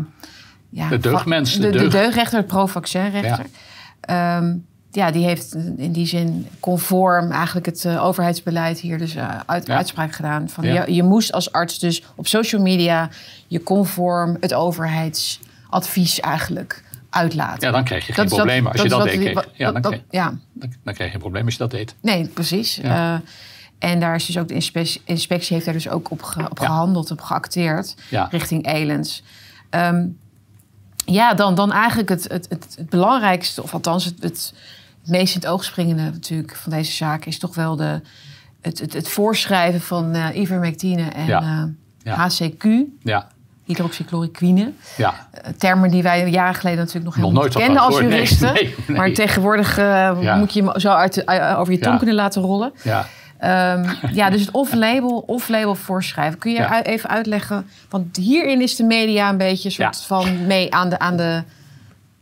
ja, 0.69 0.87
De 0.89 0.97
deugdmens, 0.97 1.53
de 1.53 1.59
De, 1.59 1.69
de, 1.69 1.77
deugd- 1.77 1.91
deugdrechter, 1.91 2.39
de 2.41 2.45
pro-vaccinrechter. 2.47 3.45
Ja. 4.01 4.41
ja, 4.91 5.11
die 5.11 5.23
heeft 5.25 5.55
in 5.77 5.91
die 5.91 6.05
zin 6.05 6.47
conform 6.59 7.31
eigenlijk 7.31 7.65
het 7.65 7.85
eh, 7.85 8.05
overheidsbeleid 8.05 8.79
hier 8.79 8.97
dus 8.97 9.15
eh, 9.15 9.29
uit, 9.45 9.67
Ja. 9.67 9.75
uitspraak 9.75 10.11
gedaan. 10.13 10.49
Van 10.49 10.63
Ja. 10.63 10.83
je, 10.85 10.93
je 10.93 11.03
moest 11.03 11.31
als 11.31 11.51
arts 11.51 11.79
dus 11.79 12.03
op 12.15 12.27
social 12.27 12.61
media 12.61 13.09
je 13.47 13.63
conform 13.63 14.37
het 14.39 14.53
overheidsadvies 14.53 16.19
eigenlijk 16.19 16.83
uitlaten. 17.09 17.67
Ja, 17.67 17.71
dan 17.73 17.83
krijg 17.83 18.07
je 18.07 18.13
geen 18.13 18.25
probleem 18.27 18.67
als 18.67 18.81
je 18.81 18.89
dat 18.89 19.03
deed. 19.03 19.19
kreeg- 19.19 19.33
wat- 19.33 19.47
Ja, 19.53 19.71
dan 19.71 19.81
kreeg- 19.81 20.01
ja, 20.09 20.25
dan, 20.53 20.73
dan 20.83 20.93
krijg 20.93 20.97
je 20.97 21.09
geen 21.09 21.19
probleem 21.19 21.43
als 21.45 21.53
je 21.53 21.59
dat 21.59 21.71
deed. 21.71 21.95
Nee, 22.01 22.27
precies. 22.27 22.75
Ja. 22.75 23.13
Eh, 23.79 23.89
en 23.91 23.99
daar 23.99 24.15
is 24.15 24.25
dus 24.25 24.37
ook 24.37 24.47
de 24.47 24.53
inspectie, 24.53 25.01
inspectie 25.05 25.53
heeft 25.53 25.65
daar 25.65 25.73
dus 25.73 25.89
ook 25.89 26.11
op, 26.11 26.21
ge- 26.23 26.49
op 26.49 26.59
Ja. 26.59 26.65
gehandeld, 26.65 27.11
op 27.11 27.21
geacteerd 27.21 27.95
richting 28.29 28.67
Elens. 28.67 29.23
Ehm, 29.69 30.05
ja, 31.05 31.33
dan, 31.33 31.55
dan 31.55 31.71
eigenlijk 31.71 32.09
het, 32.09 32.23
het, 32.27 32.45
het, 32.49 32.73
het 32.77 32.89
belangrijkste, 32.89 33.63
of 33.63 33.73
althans 33.73 34.05
het, 34.05 34.21
het, 34.23 34.53
meest 35.05 35.35
in 35.35 35.41
het 35.41 35.49
oog 35.49 35.63
springende 35.63 36.01
natuurlijk 36.03 36.55
van 36.55 36.71
deze 36.71 36.91
zaak, 36.91 37.25
is 37.25 37.39
toch 37.39 37.55
wel 37.55 37.75
de, 37.75 38.01
het, 38.61 38.79
het, 38.79 38.93
het 38.93 39.09
voorschrijven 39.09 39.81
van 39.81 40.13
eh 40.13 40.35
ivermectine 40.41 41.01
en 41.09 41.29
eh. 42.03 42.27
HCQ, 42.39 42.63
Ja, 43.03 43.27
hydroxychloroquine. 43.73 44.71
ja. 44.97 45.13
Eh, 45.31 45.51
Termen 45.57 45.89
die 45.91 46.03
wij 46.03 46.29
jaren 46.29 46.55
geleden 46.55 46.79
natuurlijk 46.79 47.05
nog 47.05 47.15
helemaal 47.15 47.43
niet 47.43 47.53
kenden 47.55 47.81
als. 47.81 47.99
Nee, 47.99 48.09
juristen. 48.09 48.53
nee, 48.53 48.75
nee. 48.87 48.97
Maar 48.97 49.11
tegenwoordig 49.11 49.77
eh, 49.77 50.11
Ja. 50.21 50.35
moet 50.35 50.53
je 50.53 50.63
hem 50.63 50.79
zo 50.79 50.89
uit 50.89 51.23
eh, 51.23 51.59
over 51.59 51.73
je 51.73 51.79
tong 51.79 51.91
Ja. 51.91 51.97
kunnen 51.97 52.15
laten 52.15 52.41
rollen. 52.41 52.71
ja. 52.83 53.05
Ehm, 53.39 53.89
ja, 54.11 54.29
dus 54.29 54.41
het 54.41 54.51
off-label, 54.51 55.23
off-label 55.27 55.75
voorschrijven. 55.75 56.39
Kun 56.39 56.51
je 56.51 56.81
even 56.83 57.09
uitleggen? 57.09 57.67
Want 57.89 58.15
hierin 58.17 58.61
is 58.61 58.75
de 58.75 58.83
media 58.83 59.29
een 59.29 59.37
beetje 59.37 59.65
een 59.69 59.73
soort 59.75 60.01
van 60.01 60.45
mee 60.47 60.73
aan 60.73 60.89
de, 60.89 60.99
aan 60.99 61.17
de, 61.17 61.43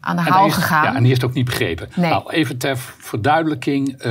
aan 0.08 0.16
de 0.16 0.22
haal 0.22 0.50
gegaan. 0.50 0.84
Ja, 0.84 0.94
en 0.94 1.00
die 1.00 1.08
heeft 1.08 1.22
het 1.22 1.30
ook 1.30 1.36
niet 1.36 1.46
begrepen. 1.46 1.90
Nee. 1.96 2.10
Nou, 2.10 2.32
even 2.32 2.58
ter 2.58 2.78
verduidelijking. 2.98 3.92
eh, 3.92 4.04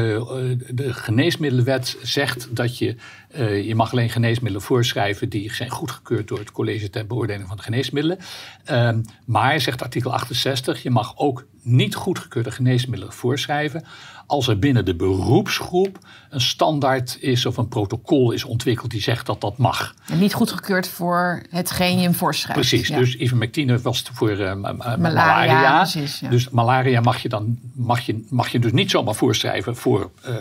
de 0.68 0.92
geneesmiddelenwet 0.92 1.96
zegt 2.02 2.48
dat 2.50 2.78
je, 2.78 2.96
eh, 3.30 3.66
je 3.66 3.74
mag 3.74 3.92
alleen 3.92 4.10
geneesmiddelen 4.10 4.62
voorschrijven 4.62 5.28
die 5.28 5.54
zijn 5.54 5.70
goedgekeurd 5.70 6.28
door 6.28 6.38
het 6.38 6.52
college 6.52 6.90
ter 6.90 7.06
beoordeling 7.06 7.48
van 7.48 7.56
de 7.56 7.62
geneesmiddelen. 7.62 8.18
Ehm, 8.64 9.00
maar, 9.24 9.60
zegt 9.60 9.82
artikel 9.82 10.12
68, 10.12 10.82
je 10.82 10.90
mag 10.90 11.12
ook 11.16 11.46
niet 11.66 11.94
goedgekeurde 11.94 12.50
geneesmiddelen 12.50 13.14
voorschrijven 13.14 13.84
als 14.26 14.48
er 14.48 14.58
binnen 14.58 14.84
de 14.84 14.94
beroepsgroep 14.94 15.98
een 16.30 16.40
standaard 16.40 17.16
is 17.20 17.46
of 17.46 17.56
een 17.56 17.68
protocol 17.68 18.30
is 18.32 18.44
ontwikkeld 18.44 18.90
die 18.90 19.00
zegt 19.02 19.26
dat 19.26 19.40
dat 19.40 19.58
mag. 19.58 19.94
En 20.08 20.18
niet 20.18 20.34
goedgekeurd 20.34 20.88
voor 20.88 21.42
hetgeen 21.50 21.96
je 21.96 22.02
hem 22.02 22.14
voorschrijft. 22.14 22.60
Precies, 22.68 22.88
Ja. 22.88 22.98
dus 22.98 23.16
ivermectine 23.16 23.78
was 23.78 24.02
voor 24.12 24.30
eh, 24.30 24.54
ma- 24.54 24.72
ma- 24.72 24.96
Malaria, 24.96 25.52
malaria. 25.54 25.76
precies, 25.82 26.20
ja. 26.20 26.28
Dus 26.28 26.48
malaria 26.48 27.00
mag 27.00 27.18
je 27.22 27.28
dan 27.28 27.58
mag 27.74 28.00
je, 28.00 28.26
mag 28.30 28.48
je 28.48 28.58
dus 28.58 28.72
niet 28.72 28.90
zomaar 28.90 29.14
voorschrijven 29.14 29.76
voor 29.76 30.10
eh, 30.22 30.34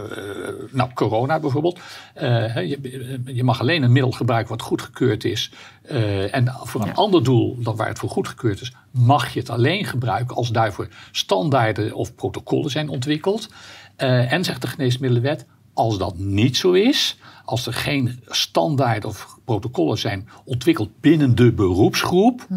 nou, 0.72 0.90
corona 0.94 1.40
bijvoorbeeld. 1.40 1.80
Eh, 2.14 2.56
je, 2.56 3.22
je 3.26 3.44
mag 3.44 3.60
alleen 3.60 3.84
een 3.84 3.92
middel 3.92 4.12
gebruiken 4.12 4.50
wat 4.52 4.62
goedgekeurd 4.62 5.24
is. 5.24 5.52
eh, 5.82 6.36
en 6.36 6.54
voor 6.64 6.82
een 6.82 6.88
Ja. 6.88 6.94
ander 6.94 7.24
doel 7.24 7.58
dan 7.62 7.76
waar 7.76 7.88
het 7.88 8.00
voor 8.00 8.10
goedgekeurd 8.10 8.62
is, 8.62 8.74
mag 8.98 9.34
je 9.34 9.40
het 9.40 9.50
alleen 9.50 9.86
gebruiken 9.86 10.36
als 10.36 10.50
daarvoor 10.50 10.88
standaarden 11.12 11.94
of 11.94 12.16
protocollen 12.16 12.72
zijn 12.72 12.90
ontwikkeld. 12.90 13.50
Eh, 13.96 14.32
en 14.32 14.44
zegt 14.44 14.62
de 14.62 14.68
geneesmiddelenwet, 14.68 15.46
als 15.74 15.98
dat 15.98 16.18
niet 16.18 16.58
zo 16.58 16.72
is, 16.72 17.18
als 17.46 17.68
er 17.68 17.74
geen 17.74 18.20
standaard 18.28 19.06
of 19.06 19.40
protocollen 19.46 19.98
zijn 19.98 20.30
ontwikkeld 20.46 21.00
binnen 21.00 21.36
de 21.36 21.52
beroepsgroep, 21.52 22.48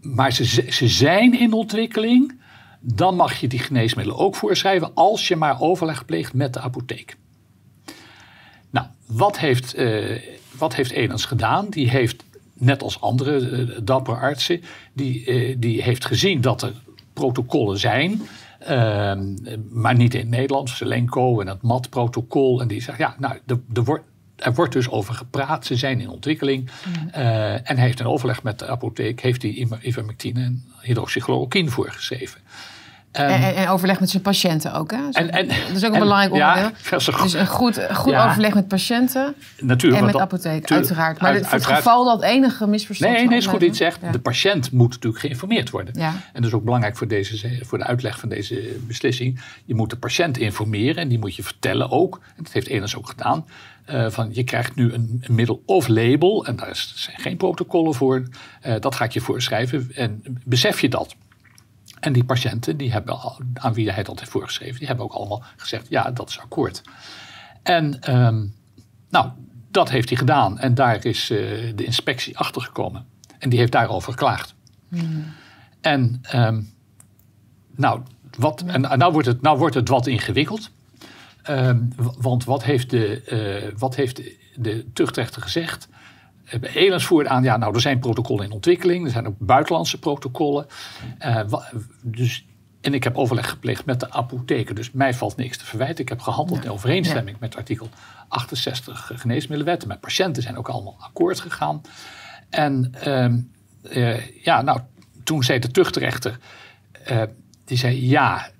maar 0.00 0.32
ze, 0.32 0.44
ze 0.70 0.88
zijn 0.88 1.40
in 1.40 1.52
ontwikkeling, 1.52 2.40
dan 2.80 3.16
mag 3.16 3.40
je 3.40 3.48
die 3.48 3.58
geneesmiddelen 3.58 4.20
ook 4.20 4.36
voorschrijven 4.36 4.94
als 4.94 5.28
je 5.28 5.36
maar 5.36 5.60
overleg 5.60 6.04
pleegt 6.04 6.34
met 6.34 6.52
de 6.52 6.60
apotheek. 6.60 7.16
Nou, 8.70 8.86
wat 9.06 9.38
heeft, 9.38 9.74
eh 9.74 10.20
wat 10.58 10.74
heeft 10.74 10.90
Elens 10.90 11.24
gedaan? 11.24 11.66
Die 11.70 11.90
heeft, 11.90 12.24
net 12.58 12.82
als 12.82 13.00
andere 13.00 13.50
eh, 13.50 13.78
dappere 13.82 14.16
artsen, 14.16 14.60
die, 14.92 15.24
eh, 15.24 15.56
die 15.58 15.82
heeft 15.82 16.04
gezien 16.04 16.40
dat 16.40 16.62
er 16.62 16.72
protocollen 17.12 17.78
zijn 17.78 18.20
Ehm, 18.58 19.34
maar 19.70 19.94
niet 19.94 20.14
in 20.14 20.20
het 20.20 20.28
Nederlands. 20.28 20.76
Selenco 20.76 21.40
en 21.40 21.46
het 21.46 21.62
MAT-protocol. 21.62 22.60
En 22.60 22.68
die 22.68 22.82
zegt, 22.82 22.98
ja, 22.98 23.14
nou, 23.18 23.38
er, 23.46 23.60
er 23.74 23.84
wordt 23.84 24.04
er 24.36 24.54
wordt 24.54 24.72
dus 24.72 24.88
over 24.88 25.14
gepraat. 25.14 25.66
Ze 25.66 25.76
zijn 25.76 26.00
in 26.00 26.08
ontwikkeling. 26.08 26.70
Eh, 27.12 27.52
en 27.52 27.76
hij 27.76 27.84
heeft 27.84 28.00
in 28.00 28.06
overleg 28.06 28.42
met 28.42 28.58
de 28.58 28.66
apotheek 28.66 29.20
heeft 29.20 29.42
hij 29.42 29.68
ivermectine 29.82 30.42
en 30.42 30.64
hydroxychloroquine 30.80 31.70
voorgeschreven. 31.70 32.40
En, 33.12 33.56
en, 33.56 33.68
overleg 33.68 34.00
met 34.00 34.10
zijn 34.10 34.22
patiënten 34.22 34.72
ook, 34.74 34.90
hè? 34.90 35.08
En, 35.12 35.30
en, 35.30 35.48
dat 35.48 35.76
is 35.76 35.84
ook 35.84 35.92
een 35.92 35.98
belangrijk 35.98 36.32
onderdeel. 36.32 36.70
Ja, 36.90 36.96
dus 36.96 37.06
een 37.34 37.46
goed, 37.46 37.86
goed 37.92 38.12
ja, 38.12 38.28
overleg 38.28 38.54
met 38.54 38.68
patiënten 38.68 39.34
natuurlijk, 39.60 40.00
en 40.00 40.06
met 40.06 40.14
de 40.14 40.20
apotheek, 40.20 40.70
uiteraard. 40.70 41.20
Maar 41.20 41.30
uit, 41.30 41.46
voor 41.46 41.58
het 41.58 41.66
geval 41.66 42.04
dat 42.04 42.22
enige 42.22 42.66
misverstand 42.66 43.12
Nee, 43.12 43.26
nee, 43.26 43.38
is 43.38 43.46
goed 43.46 43.62
iets 43.62 43.78
zegt. 43.78 44.00
De 44.12 44.18
patiënt 44.18 44.72
moet 44.72 44.90
natuurlijk 44.90 45.22
geïnformeerd 45.22 45.70
worden. 45.70 45.94
En 45.94 46.22
dat 46.32 46.44
is 46.44 46.52
ook 46.52 46.64
belangrijk 46.64 46.96
voor, 46.96 47.08
deze, 47.08 47.58
voor 47.64 47.78
de 47.78 47.84
uitleg 47.84 48.18
van 48.18 48.28
deze 48.28 48.76
beslissing. 48.86 49.40
Je 49.64 49.74
moet 49.74 49.90
de 49.90 49.96
patiënt 49.96 50.38
informeren 50.38 50.96
en 50.96 51.08
die 51.08 51.18
moet 51.18 51.36
je 51.36 51.42
vertellen 51.42 51.90
ook. 51.90 52.20
En 52.36 52.42
dat 52.42 52.52
heeft 52.52 52.66
Enes 52.66 52.96
ook 52.96 53.08
gedaan. 53.08 53.44
Uh, 53.90 54.10
van 54.10 54.28
je 54.32 54.44
krijgt 54.44 54.74
nu 54.74 54.92
een, 54.92 55.18
een 55.20 55.34
middel 55.34 55.62
of 55.66 55.88
label 55.88 56.46
en 56.46 56.56
daar 56.56 56.86
zijn 56.94 57.18
geen 57.18 57.36
protocollen 57.36 57.94
voor. 57.94 58.22
Uh, 58.66 58.74
dat 58.80 58.94
ga 58.94 59.04
ik 59.04 59.12
je 59.12 59.20
voorschrijven 59.20 59.90
en 59.94 60.22
besef 60.44 60.80
je 60.80 60.88
dat. 60.88 61.14
En 62.00 62.12
die 62.12 62.24
patiënten 62.24 62.76
die 62.76 62.92
hebben, 62.92 63.18
aan 63.54 63.72
wie 63.72 63.90
hij 63.90 64.02
dat 64.02 64.18
heeft 64.18 64.30
voorgeschreven, 64.30 64.78
die 64.78 64.86
hebben 64.86 65.04
ook 65.04 65.12
allemaal 65.12 65.42
gezegd: 65.56 65.88
ja, 65.88 66.10
dat 66.10 66.28
is 66.28 66.38
akkoord. 66.38 66.82
En 67.62 68.14
um, 68.16 68.54
nou, 69.10 69.30
dat 69.70 69.90
heeft 69.90 70.08
hij 70.08 70.18
gedaan. 70.18 70.58
En 70.58 70.74
daar 70.74 71.04
is 71.04 71.30
uh, 71.30 71.38
de 71.74 71.84
inspectie 71.84 72.38
achter 72.38 72.62
gekomen. 72.62 73.06
En 73.38 73.48
die 73.48 73.58
heeft 73.58 73.72
daarover 73.72 74.12
geklaagd. 74.12 74.54
Mm. 74.88 75.24
En 75.80 76.20
um, 76.34 76.72
nou, 77.76 78.00
wat, 78.38 78.62
en 78.66 78.80
nou 78.80 79.12
wordt, 79.12 79.28
het, 79.28 79.42
nou 79.42 79.58
wordt 79.58 79.74
het 79.74 79.88
wat 79.88 80.06
ingewikkeld. 80.06 80.70
Um, 81.50 81.88
want 82.18 82.44
wat 82.44 82.64
heeft 82.64 82.90
de, 82.90 83.22
uh, 83.72 83.78
wat 83.78 83.94
heeft 83.94 84.16
de, 84.16 84.36
de 84.54 84.92
tuchtrechter 84.92 85.42
gezegd? 85.42 85.88
Elens 86.74 87.04
voerde 87.04 87.28
aan, 87.28 87.42
ja, 87.42 87.56
nou, 87.56 87.74
er 87.74 87.80
zijn 87.80 87.98
protocollen 87.98 88.44
in 88.44 88.52
ontwikkeling. 88.52 89.04
Er 89.04 89.10
zijn 89.10 89.26
ook 89.26 89.38
buitenlandse 89.38 89.98
protocollen. 89.98 90.66
Uh, 91.26 91.40
dus, 92.02 92.46
en 92.80 92.94
ik 92.94 93.04
heb 93.04 93.16
overleg 93.16 93.48
gepleegd 93.50 93.84
met 93.84 94.00
de 94.00 94.10
apotheken. 94.10 94.74
Dus 94.74 94.90
mij 94.90 95.14
valt 95.14 95.36
niks 95.36 95.56
te 95.56 95.64
verwijten. 95.64 95.98
Ik 95.98 96.08
heb 96.08 96.20
gehandeld 96.20 96.64
in 96.64 96.70
overeenstemming 96.70 97.38
met 97.40 97.56
artikel 97.56 97.88
68 98.28 99.10
geneesmiddelenwetten. 99.14 99.88
Mijn 99.88 100.00
patiënten 100.00 100.42
zijn 100.42 100.58
ook 100.58 100.68
allemaal 100.68 100.96
akkoord 100.98 101.40
gegaan. 101.40 101.80
En 102.50 102.92
uh, 103.82 104.44
ja, 104.44 104.62
nou, 104.62 104.80
toen 105.24 105.42
zei 105.42 105.58
de 105.58 105.70
tuchtrechter... 105.70 106.38
Uh, 107.10 107.22
die 107.64 107.78
zei, 107.78 108.08
ja, 108.08 108.50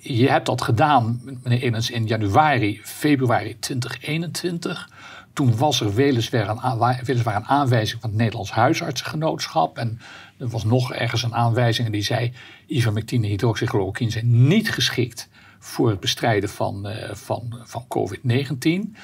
je 0.00 0.28
hebt 0.28 0.46
dat 0.46 0.62
gedaan, 0.62 1.20
meneer 1.42 1.62
Elens, 1.62 1.90
in 1.90 2.06
januari, 2.06 2.80
februari 2.82 3.58
2021. 3.58 4.89
Toen 5.32 5.56
was 5.56 5.80
er 5.80 5.94
weliswaar 5.94 6.48
een, 6.48 6.96
weliswaar 7.04 7.36
een 7.36 7.44
aanwijzing 7.44 8.00
van 8.00 8.10
het 8.10 8.18
Nederlands 8.18 8.50
Huisartsengenootschap. 8.50 9.78
En 9.78 10.00
er 10.38 10.48
was 10.48 10.64
nog 10.64 10.92
ergens 10.92 11.22
een 11.22 11.34
aanwijzing 11.34 11.90
die 11.90 12.02
zei... 12.02 12.32
ivermectine 12.66 13.24
en 13.24 13.30
hydroxychloroquine 13.30 14.10
zijn 14.10 14.46
niet 14.48 14.70
geschikt... 14.70 15.28
voor 15.58 15.90
het 15.90 16.00
bestrijden 16.00 16.48
van, 16.48 16.86
uh, 16.86 16.94
van, 17.12 17.60
van 17.64 17.84
COVID-19. 17.88 18.96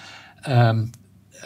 Um, 0.48 0.90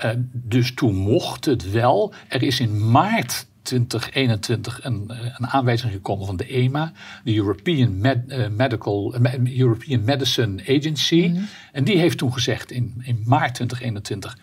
uh, 0.05 0.11
dus 0.33 0.75
toen 0.75 0.95
mocht 0.95 1.45
het 1.45 1.71
wel. 1.71 2.13
Er 2.29 2.43
is 2.43 2.61
in 2.61 2.91
maart 2.91 3.47
2021 3.63 4.85
een, 4.85 5.05
een, 5.37 5.47
aanwijzing 5.47 5.93
gekomen 5.93 6.27
van 6.27 6.37
de 6.37 6.47
EMA, 6.47 6.93
de 7.25 7.35
European, 7.35 7.99
Med, 7.99 8.23
uh, 8.29 8.49
Medical, 8.49 9.15
European 9.45 10.05
Medicine 10.05 10.63
Agency. 10.63 11.27
Mm 11.27 11.35
-hmm. 11.35 11.49
En 11.73 11.85
die 11.85 11.99
heeft 11.99 12.19
toen 12.19 12.33
gezegd 12.33 12.71
in, 12.71 12.95
in 13.03 13.23
maart 13.25 13.55
2021 13.55 14.39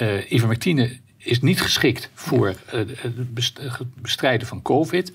uh, 0.00 0.30
ivermectine 0.32 0.98
is 1.16 1.40
niet 1.40 1.60
geschikt 1.60 2.10
voor 2.14 2.48
uh, 2.48 2.54
het 2.96 4.02
bestrijden 4.02 4.46
van 4.46 4.62
COVID. 4.62 5.12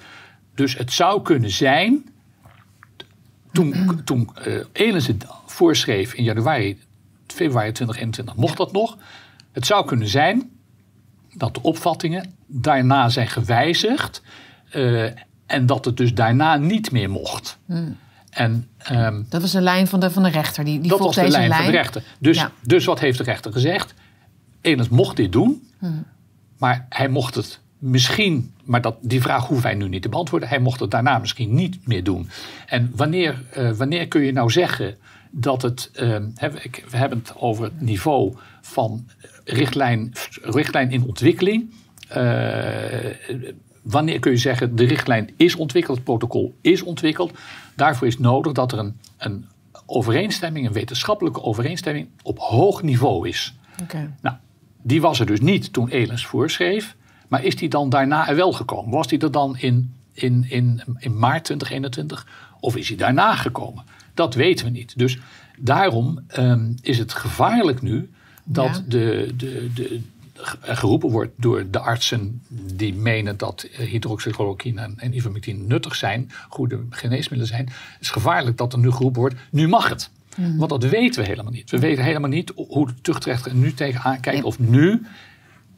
Dus 0.56 0.78
het 0.78 0.94
zou 0.94 1.22
kunnen 1.22 1.52
zijn, 1.52 2.06
toen, 3.52 4.02
toen 4.04 4.30
uh, 4.48 4.64
Elens 4.72 5.08
het 5.08 5.26
voorschreef 5.46 6.14
in 6.14 6.24
januari, 6.24 6.80
februari 7.28 7.72
2021, 7.72 8.36
mocht 8.36 8.58
dat 8.58 8.72
nog. 8.72 8.98
Het 9.52 9.66
zou 9.66 9.86
kunnen 9.86 10.08
zijn 10.08 10.50
dat 11.34 11.54
de 11.54 11.62
opvattingen 11.62 12.36
daarna 12.46 13.10
zijn 13.10 13.28
gewijzigd 13.28 14.22
uh, 14.76 15.10
en 15.46 15.66
dat 15.66 15.86
het 15.86 15.98
dus 15.98 16.14
daarna 16.14 16.56
niet 16.56 16.92
meer 16.92 17.10
mocht. 17.10 17.58
Hmm. 17.66 17.98
En, 18.30 18.68
um, 18.92 19.26
dat 19.30 19.42
was 19.42 19.52
de 19.52 19.62
lijn 19.62 19.88
van 19.88 20.00
de, 20.00 20.12
van 20.12 20.24
de 20.24 20.30
rechter. 20.30 20.64
Die, 20.64 20.80
die 20.80 20.90
dat 20.90 21.00
was 21.00 21.16
de 21.16 21.22
lijn, 21.22 21.32
lijn, 21.32 21.54
van 21.54 21.72
de 21.72 21.78
rechter. 21.78 22.04
Dus, 22.20 22.38
ja. 22.38 22.52
dus 22.62 22.86
wat 22.86 23.00
heeft 23.00 23.18
de 23.18 23.24
rechter 23.24 23.52
gezegd? 23.52 23.94
Elens 24.68 24.90
mocht 24.90 25.16
dit 25.16 25.32
doen, 25.32 25.68
hmm. 25.80 26.06
maar 26.58 26.86
hij 26.90 27.10
mocht 27.10 27.36
het 27.36 27.60
misschien, 27.78 28.54
maar 28.64 28.82
dat, 28.82 28.98
die 29.02 29.22
vraag 29.22 29.48
hoeven 29.48 29.66
wij 29.66 29.76
nu 29.76 29.88
niet 29.88 30.02
te 30.02 30.10
beantwoorden, 30.10 30.50
hij 30.50 30.60
mocht 30.60 30.80
het 30.80 30.92
daarna 30.92 31.18
misschien 31.18 31.54
niet 31.54 31.88
meer 31.88 32.04
doen. 32.04 32.30
En 32.66 32.92
wanneer, 32.96 33.44
uh, 33.58 33.72
wanneer 33.72 34.08
kun 34.08 34.22
je 34.22 34.32
nou 34.32 34.52
zeggen 34.52 34.98
dat 35.32 35.62
het, 35.62 35.92
uh, 35.94 36.18
we 36.90 36.98
hebben 36.98 37.18
het 37.18 37.34
over 37.36 37.64
het 37.64 37.82
niveau 37.82 38.36
van 38.62 39.08
richtlijn, 39.44 40.14
richtlijn 40.42 40.92
in 40.92 41.04
ontwikkeling. 41.04 41.74
Uh, 42.18 42.18
wanneer 43.82 44.20
kun 44.20 44.32
je 44.32 44.38
zeggen 44.38 44.76
de 44.76 44.86
richtlijn 44.86 45.30
is 45.38 45.56
ontwikkeld, 45.56 45.98
het 45.98 46.06
protocol 46.06 46.56
is 46.62 46.84
ontwikkeld. 46.84 47.38
Daarvoor 47.76 48.08
is 48.08 48.18
nodig 48.18 48.54
dat 48.54 48.72
er 48.72 48.80
een, 48.80 49.00
een 49.18 49.46
overeenstemming, 49.86 50.68
een 50.68 50.74
wetenschappelijke 50.74 51.42
overeenstemming 51.42 52.08
op 52.24 52.40
hoog 52.40 52.82
niveau 52.84 53.28
is. 53.28 53.56
Okay. 53.82 54.10
Nou, 54.22 54.36
die 54.88 55.02
was 55.02 55.20
er 55.20 55.26
dus 55.26 55.40
niet 55.40 55.74
toen 55.74 55.90
Elens 55.90 56.26
voorschreef. 56.26 56.96
Maar 57.28 57.44
is 57.44 57.56
die 57.56 57.70
dan 57.70 57.90
daarna 57.90 58.28
er 58.28 58.36
wel 58.36 58.52
gekomen? 58.52 58.92
Was 58.92 59.08
die 59.08 59.20
er 59.20 59.32
dan 59.32 59.58
in, 59.58 59.94
in, 60.14 60.46
in, 60.50 60.82
in 61.00 61.18
maart 61.18 61.44
2021? 61.44 62.28
Of 62.60 62.76
is 62.76 62.88
hij 62.88 62.98
daarna 62.98 63.36
gekomen? 63.36 63.84
Dat 64.14 64.34
weten 64.34 64.66
we 64.66 64.72
niet. 64.72 64.98
Dus 64.98 65.18
daarom 65.58 66.20
um, 66.38 66.76
is 66.82 66.98
het 66.98 67.14
gevaarlijk 67.14 67.82
nu 67.82 68.10
dat 68.44 68.76
ja. 68.76 68.84
de, 68.88 69.34
de, 69.38 69.70
de, 69.74 70.02
geroepen 70.62 71.10
wordt 71.10 71.32
door 71.36 71.66
de 71.72 71.80
artsen 71.80 72.42
die 72.74 72.94
menen 72.94 73.38
dat 73.38 73.68
hydroxychloroquine 73.78 74.82
en, 74.82 74.94
en 74.98 75.16
ivermectine 75.16 75.64
nuttig 75.64 75.96
zijn, 75.96 76.32
goede 76.50 76.80
geneesmiddelen 76.90 77.48
zijn. 77.48 77.66
Het 77.66 78.02
is 78.02 78.10
gevaarlijk 78.10 78.58
dat 78.58 78.74
er 78.74 78.80
nu 78.80 78.92
geroepen 78.92 79.22
wordt, 79.22 79.36
nu 79.50 79.68
mag 79.68 79.90
het. 79.90 80.10
Mm. 80.38 80.58
Want 80.58 80.70
dat 80.70 80.84
weten 80.84 81.22
we 81.22 81.28
helemaal 81.28 81.52
niet. 81.52 81.72
We 81.72 81.80
weten 81.80 82.04
helemaal 82.04 82.30
niet 82.30 82.52
hoe 82.56 82.88
de 82.88 83.02
tuchtrechter 83.02 83.52
er 83.52 83.58
nu 83.58 83.74
tegenaan 83.74 84.20
kijkt. 84.20 84.44
Of 84.44 84.60
nu 84.60 85.06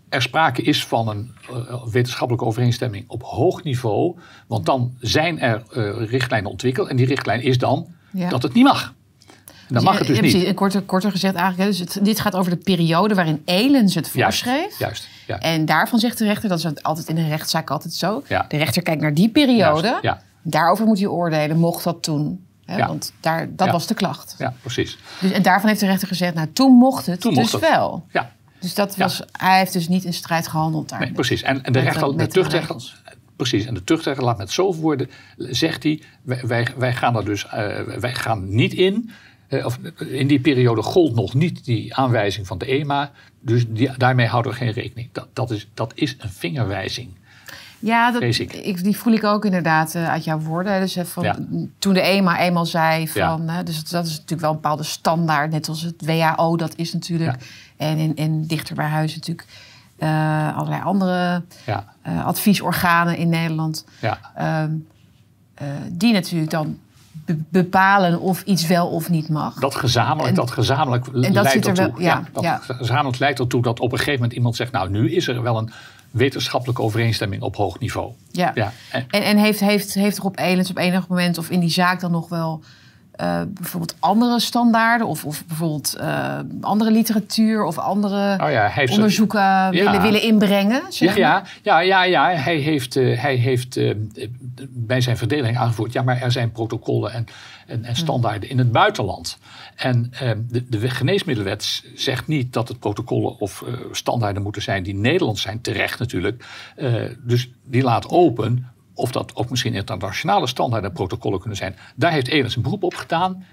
er 0.10 0.22
sprake 0.22 0.62
is 0.62 0.86
van 0.86 1.08
een 1.08 1.32
uh, 1.52 1.84
wetenschappelijke 1.92 2.48
overeenstemming 2.48 3.06
op 3.08 3.24
hoog 3.24 3.64
niveau. 3.64 4.18
Want 4.48 4.66
dan 4.66 4.94
zijn 5.00 5.40
er 5.40 5.64
uh, 5.74 6.10
richtlijnen 6.10 6.52
ontwikkeld. 6.52 6.88
En 6.88 6.96
die 6.96 7.06
richtlijn 7.06 7.42
is 7.42 7.58
dan 7.58 7.88
ja. 8.12 8.30
dat 8.30 8.44
het 8.44 8.54
niet 8.54 8.64
mag. 8.64 8.94
En 9.68 9.76
dan 9.76 9.84
mag 9.84 9.98
het 9.98 10.08
dus 10.08 10.32
ja, 10.32 10.38
niet. 10.38 10.54
Korter, 10.54 10.82
korter 10.82 11.12
gezegd 11.12 11.36
eigenlijk. 11.36 11.70
Dus 11.70 11.80
het, 11.80 12.06
dit 12.06 12.20
gaat 12.20 12.36
over 12.36 12.52
de 12.52 12.58
periode 12.58 13.16
waarin 13.16 13.42
Elens 13.46 13.96
het 13.96 14.10
voorschreef. 14.10 14.60
Juist, 14.60 14.80
juist 14.80 15.08
ja. 15.28 15.40
En 15.40 15.66
daarvan 15.66 16.00
zegt 16.00 16.18
de 16.18 16.26
rechter, 16.26 16.50
dat 16.50 16.58
is 16.58 16.84
altijd 16.84 17.10
in 17.10 17.18
een 17.18 17.30
rechtszaak 17.30 17.70
altijd 17.70 17.94
zo. 17.94 18.24
De 18.28 18.58
rechter 18.58 18.82
kijkt 18.82 19.02
naar 19.02 19.14
die 19.14 19.30
periode. 19.30 20.00
Juist, 20.02 20.22
Daarover 20.42 20.86
moet 20.86 20.98
hij 20.98 21.08
oordelen. 21.08 21.58
Mocht 21.58 21.84
dat 21.84 22.04
toen 22.04 22.46
Hè, 22.70 22.78
ja. 22.78 22.88
Want 22.88 23.14
daar, 23.20 23.56
dat 23.56 23.68
ja. 23.68 23.74
was 23.74 23.88
de 23.88 23.94
klacht. 23.94 24.36
Ja, 24.38 24.54
precies. 24.62 24.98
Dus, 25.20 25.32
en 25.32 25.42
daarvan 25.42 25.70
heeft 25.70 25.82
de 25.82 25.86
rechter 25.86 26.08
gezegd, 26.08 26.34
nou 26.34 26.48
toen 26.54 26.72
mocht 26.72 27.06
het 27.06 27.22
toen 27.22 27.34
dus 27.34 27.52
mocht 27.52 27.52
het. 27.52 27.72
wel. 27.72 28.06
Ja. 28.12 28.32
Dus 28.60 28.76
dat 28.76 28.96
was, 28.96 29.22
hij 29.32 29.58
heeft 29.58 29.74
dus 29.74 29.88
niet 29.88 30.04
in 30.04 30.14
strijd 30.14 30.48
gehandeld 30.48 30.90
daar. 30.90 31.00
Nee, 31.00 31.12
precies. 31.12 31.42
En, 31.42 31.64
en 31.64 31.74
de, 31.74 31.80
rechter, 31.80 32.18
de 32.18 32.28
tuchtrechter, 32.28 33.02
precies. 33.36 33.66
En 33.66 33.74
de 33.74 33.84
tuchtrechter 33.84 34.24
laat 34.24 34.38
met 34.38 34.52
zoveel 34.52 34.82
woorden, 34.82 35.10
zegt 35.38 35.84
hij, 35.84 36.02
wij, 36.22 36.42
wij, 36.44 36.68
wij 36.78 36.94
gaan 36.94 37.16
er 37.16 37.26
dus, 37.26 37.46
uh, 37.46 37.52
wij 38.00 38.14
gaan 38.14 38.56
niet 38.56 38.74
in. 38.74 39.12
Uh, 39.50 39.66
of 39.66 39.80
in 39.98 40.28
die 40.28 40.40
periode 40.40 40.82
gold 40.82 41.16
nog 41.16 41.34
niet 41.34 41.66
die 41.66 41.96
aanwijzing 41.96 42.48
van 42.48 42.58
de 42.58 42.66
EMA. 42.66 43.12
Dus 43.42 43.66
die, 43.68 43.98
daarmee 43.98 44.28
houden 44.28 44.52
we 44.52 44.58
geen 44.58 44.72
rekening. 44.72 45.10
Dat, 45.12 45.28
dat, 45.34 45.52
is, 45.52 45.68
dat 45.74 45.92
is 45.96 46.16
een 46.20 46.30
vingerwijzing. 46.30 47.18
Ja, 47.80 48.12
dat, 48.12 48.22
ik, 48.22 48.84
die 48.84 48.98
voel 48.98 49.14
ik 49.14 49.24
ook 49.24 49.46
inderdaad 49.46 49.96
uh, 49.96 50.10
uit 50.10 50.24
jouw 50.24 50.40
woorden. 50.40 50.80
Dus 50.80 50.98
van, 51.04 51.24
ja. 51.24 51.36
Toen 51.80 51.94
de 51.94 52.02
EMA 52.02 52.40
eenmaal 52.40 52.66
zei 52.66 53.08
van... 53.08 53.44
Ja. 53.46 53.60
Uh, 53.60 53.66
dus 53.66 53.90
dat 53.90 54.06
is 54.06 54.12
natuurlijk 54.12 54.42
wel 54.42 54.50
een 54.50 54.56
bepaalde 54.56 54.84
standaard. 54.84 55.52
Net 55.52 55.68
als 55.68 55.82
het 55.82 56.06
WHO, 56.06 56.58
dat 56.58 56.74
is 56.76 56.94
natuurlijk... 56.94 57.36
Ja. 57.40 57.46
En 57.88 57.98
in, 57.98 58.16
in 58.16 58.46
dichter 58.46 58.76
bij 58.76 58.88
huis 58.88 59.16
natuurlijk... 59.16 59.46
Uh, 60.00 60.58
allerlei 60.58 60.82
andere 60.82 61.44
adviesorganen 62.04 63.18
in 63.18 63.30
Nederland. 63.30 63.86
Um, 64.42 64.88
die 65.92 66.14
natuurlijk 66.14 66.52
dan 66.52 66.78
be 67.26 67.38
bepalen 67.50 68.20
of 68.20 68.44
iets 68.44 68.68
wel 68.68 68.88
of 68.88 69.10
niet 69.10 69.30
mag. 69.30 69.60
Dat 69.60 69.76
gezamenlijk, 69.76 70.30
en, 70.30 70.36
dat 70.36 70.52
gezamenlijk 70.52 71.08
en 71.08 71.34
dat 71.34 71.44
leidt 71.44 71.68
ertoe. 71.68 71.92
Wel, 71.92 72.02
ja, 72.02 72.24
dat 72.34 72.62
gezamenlijk 72.66 73.20
leidt 73.20 73.40
ertoe 73.40 73.62
dat 73.62 73.80
op 73.80 73.92
een 73.92 73.98
gegeven 73.98 74.20
moment 74.20 74.34
iemand 74.34 74.56
zegt... 74.56 74.72
nou, 74.72 74.90
nu 74.90 75.12
is 75.12 75.28
er 75.28 75.42
wel 75.42 75.58
een 75.58 75.72
wetenschappelijke 76.12 76.82
overeenstemming 76.82 77.42
op 77.42 77.56
hoog 77.56 77.80
niveau. 77.80 78.12
Ja. 78.32 78.52
Ja, 78.56 78.74
en- 78.92 79.06
En, 79.10 79.24
en 79.24 79.38
heeft, 79.38 79.60
heeft, 79.60 79.94
heeft 79.94 80.18
er 80.18 80.24
op 80.24 80.40
Elens 80.40 80.70
op 80.70 80.78
enig 80.78 81.08
moment 81.08 81.38
of 81.38 81.50
in 81.50 81.60
die 81.60 81.70
zaak 81.70 82.00
dan 82.00 82.12
nog 82.12 82.30
wel 82.30 82.64
eh, 83.20 83.42
bijvoorbeeld 83.48 83.96
andere 84.00 84.40
standaarden 84.40 85.08
of, 85.08 85.26
of 85.26 85.46
bijvoorbeeld 85.46 85.96
eh, 85.96 86.40
andere 86.62 86.92
literatuur 86.92 87.64
of 87.64 87.78
andere 87.78 88.34
Oh 88.34 88.52
ja, 88.52 88.62
hij 88.62 88.72
heeft 88.74 88.94
onderzoeken 88.94 89.70
willen, 89.70 90.02
willen 90.02 90.22
inbrengen? 90.22 90.82
zeg 90.90 91.18
Ja, 91.18 91.32
maar? 91.32 91.60
ja, 91.62 91.80
ja, 91.80 92.04
ja, 92.04 92.32
ja. 92.32 92.42
Hij 92.42 92.56
heeft, 92.56 92.96
eh, 92.96 93.22
hij 93.22 93.36
heeft 93.36 93.80
bij 94.70 95.02
zijn 95.02 95.18
verdeling 95.18 95.58
aangevoerd. 95.58 95.94
Ja, 95.94 96.02
maar 96.02 96.22
er 96.22 96.32
zijn 96.32 96.52
protocollen 96.52 97.14
en, 97.14 97.26
en, 97.68 97.86
en 97.86 97.96
standaarden 97.96 98.50
in 98.50 98.58
het 98.58 98.72
buitenland. 98.72 99.38
En 99.76 100.12
eh, 100.12 100.32
de, 100.50 100.66
de 100.70 100.90
geneesmiddelenwet 100.90 101.84
zegt 101.96 102.28
niet 102.28 102.54
dat 102.54 102.68
het 102.68 102.80
protocollen 102.80 103.40
of 103.40 103.64
standaarden 103.92 104.44
moeten 104.44 104.62
zijn 104.62 104.84
die 104.84 104.96
Nederlands 104.96 105.42
zijn, 105.42 105.62
terecht 105.62 106.00
natuurlijk. 106.00 106.46
Dus 107.24 107.50
die 107.64 107.84
laat 107.84 108.10
open 108.10 108.68
of 109.00 109.12
dat 109.12 109.36
ook 109.36 109.50
misschien 109.50 109.74
internationale 109.74 110.48
standaarden 110.48 110.90
en 110.90 110.96
protocollen 110.96 111.40
kunnen 111.40 111.58
zijn. 111.58 111.76
Daar 111.96 112.12
heeft 112.12 112.28
Elens 112.28 112.56
een 112.56 112.62
beroep 112.62 112.84
op 112.84 112.96
gedaan. 112.96 113.46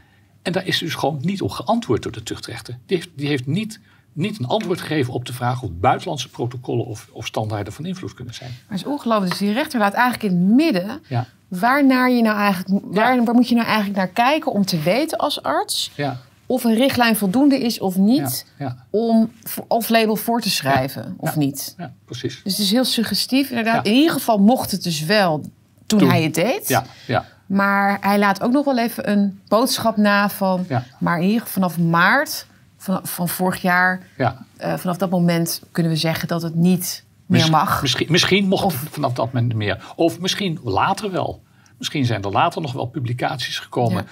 En 0.43 0.53
daar 0.53 0.67
is 0.67 0.79
dus 0.79 0.95
gewoon 0.95 1.19
niet 1.21 1.43
op 1.43 1.51
geantwoord 1.51 2.03
door 2.03 2.13
de 2.13 2.23
tuchtrechter. 2.23 2.79
Die 2.87 2.97
heeft, 2.97 3.11
die 3.15 3.29
heeft 3.29 3.47
niet, 3.47 3.81
niet 4.13 4.39
een 4.39 4.47
antwoord 4.47 4.81
gegeven 4.81 5.13
op 5.13 5.25
de 5.25 5.33
vraag 5.33 5.63
of 5.63 5.71
buitenlandse 5.73 6.29
protocollen 6.29 6.87
of, 6.87 7.09
of 7.13 7.27
standaarden 7.27 7.73
van 7.73 7.87
invloed 7.87 8.15
kunnen 8.15 8.35
zijn. 8.35 8.51
Maar 8.51 8.79
het 8.79 8.87
is 8.87 8.93
ongelooflijk. 8.93 9.31
Dus 9.31 9.39
die 9.39 9.53
rechter 9.53 9.79
laat 9.81 9.93
eigenlijk 9.93 10.33
in 10.33 10.41
het 10.41 10.55
midden 10.55 11.03
Ja, 11.09 11.27
waarnaar 11.49 12.11
je 12.11 12.23
nou 12.23 12.39
eigenlijk, 12.39 12.85
waar, 12.85 13.25
waar 13.25 13.35
moet 13.35 13.49
je 13.49 13.55
nou 13.55 13.67
eigenlijk 13.67 13.97
naar 13.97 14.09
kijken 14.09 14.53
om 14.53 14.65
te 14.65 14.81
weten 14.81 15.19
als 15.19 15.43
arts 15.43 15.91
ja, 15.95 16.21
of 16.47 16.65
een 16.65 16.75
richtlijn 16.75 17.17
voldoende 17.17 17.59
is 17.61 17.79
of 17.81 17.97
niet 17.97 18.47
ja, 18.59 18.77
om 18.91 19.33
v- 19.43 19.59
of 19.69 19.89
label 19.89 20.17
voor 20.17 20.41
te 20.41 20.51
schrijven 20.51 21.15
of 21.19 21.37
niet. 21.37 21.75
ja 21.79 21.93
precies. 22.05 22.41
Dus 22.43 22.53
het 22.53 22.63
is 22.63 22.71
heel 22.71 22.85
suggestief 22.85 23.49
inderdaad. 23.51 23.87
In 23.87 23.93
ieder 23.95 24.13
geval 24.13 24.39
mocht 24.39 24.71
het 24.71 24.83
dus 24.83 25.05
wel 25.05 25.41
toen, 25.87 25.99
Toen. 25.99 26.09
hij 26.09 26.23
het 26.23 26.35
deed. 26.35 26.69
Ja, 26.69 26.85
ja, 27.07 27.25
Maar 27.47 27.99
hij 28.01 28.19
laat 28.19 28.43
ook 28.43 28.53
nog 28.53 28.65
wel 28.65 28.79
even 28.79 29.11
een 29.11 29.41
boodschap 29.49 29.97
na 29.97 30.29
van... 30.31 30.65
Ja. 30.69 30.85
maar 30.99 31.19
hier 31.19 31.43
vanaf 31.45 31.79
maart 31.79 32.47
van, 32.77 33.01
van 33.07 33.29
vorig 33.29 33.63
jaar... 33.63 34.01
ja. 34.17 34.45
eh, 34.57 34.75
vanaf 34.75 34.97
dat 34.97 35.11
moment 35.11 35.63
kunnen 35.73 35.93
we 35.93 35.99
zeggen 35.99 36.29
dat 36.29 36.43
het 36.43 36.55
niet 36.55 37.05
meer 37.27 37.51
mag. 37.51 37.83
Misschien, 37.83 38.07
misschien 38.11 38.49
mocht 38.49 38.65
Of- 38.65 38.81
het 38.81 38.89
vanaf 38.91 39.13
dat 39.13 39.33
moment 39.33 39.55
meer. 39.55 39.93
Of 39.97 40.21
misschien 40.21 40.59
later 40.63 41.11
wel. 41.11 41.43
Misschien 41.79 42.05
zijn 42.05 42.23
er 42.23 42.31
later 42.31 42.61
nog 42.63 42.73
wel 42.73 42.87
publicaties 42.87 43.59
gekomen. 43.59 44.07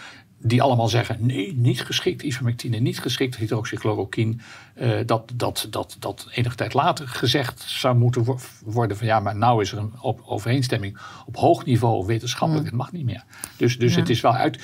Die 0.46 0.62
allemaal 0.62 0.88
zeggen: 0.88 1.16
nee, 1.20 1.54
niet 1.56 1.80
geschikt 1.80 2.22
ivermectine, 2.22 2.78
niet 2.78 3.00
geschikt 3.00 3.36
hydroxychloroquine. 3.36 4.34
Eh, 4.74 4.90
dat, 5.06 5.32
dat, 5.34 5.66
dat, 5.70 5.96
dat 5.98 6.26
enige 6.30 6.54
tijd 6.56 6.74
later 6.74 7.08
gezegd 7.08 7.64
zou 7.66 7.96
moeten 7.96 8.24
wo- 8.24 8.38
worden: 8.64 8.96
van 8.96 9.06
ja, 9.06 9.20
maar 9.20 9.36
nou 9.36 9.62
is 9.62 9.72
er 9.72 9.78
een 9.78 9.92
op, 10.00 10.20
overeenstemming 10.26 10.98
op 11.26 11.36
hoog 11.36 11.64
niveau 11.64 12.06
wetenschappelijk. 12.06 12.66
Het 12.66 12.74
mag 12.74 12.92
niet 12.92 13.04
meer. 13.04 13.24
Dus, 13.56 13.78
dus 13.78 13.88
Mm. 13.90 13.94
Ja. 13.96 14.00
het 14.00 14.10
is 14.10 14.20
wel 14.20 14.34
uit. 14.34 14.58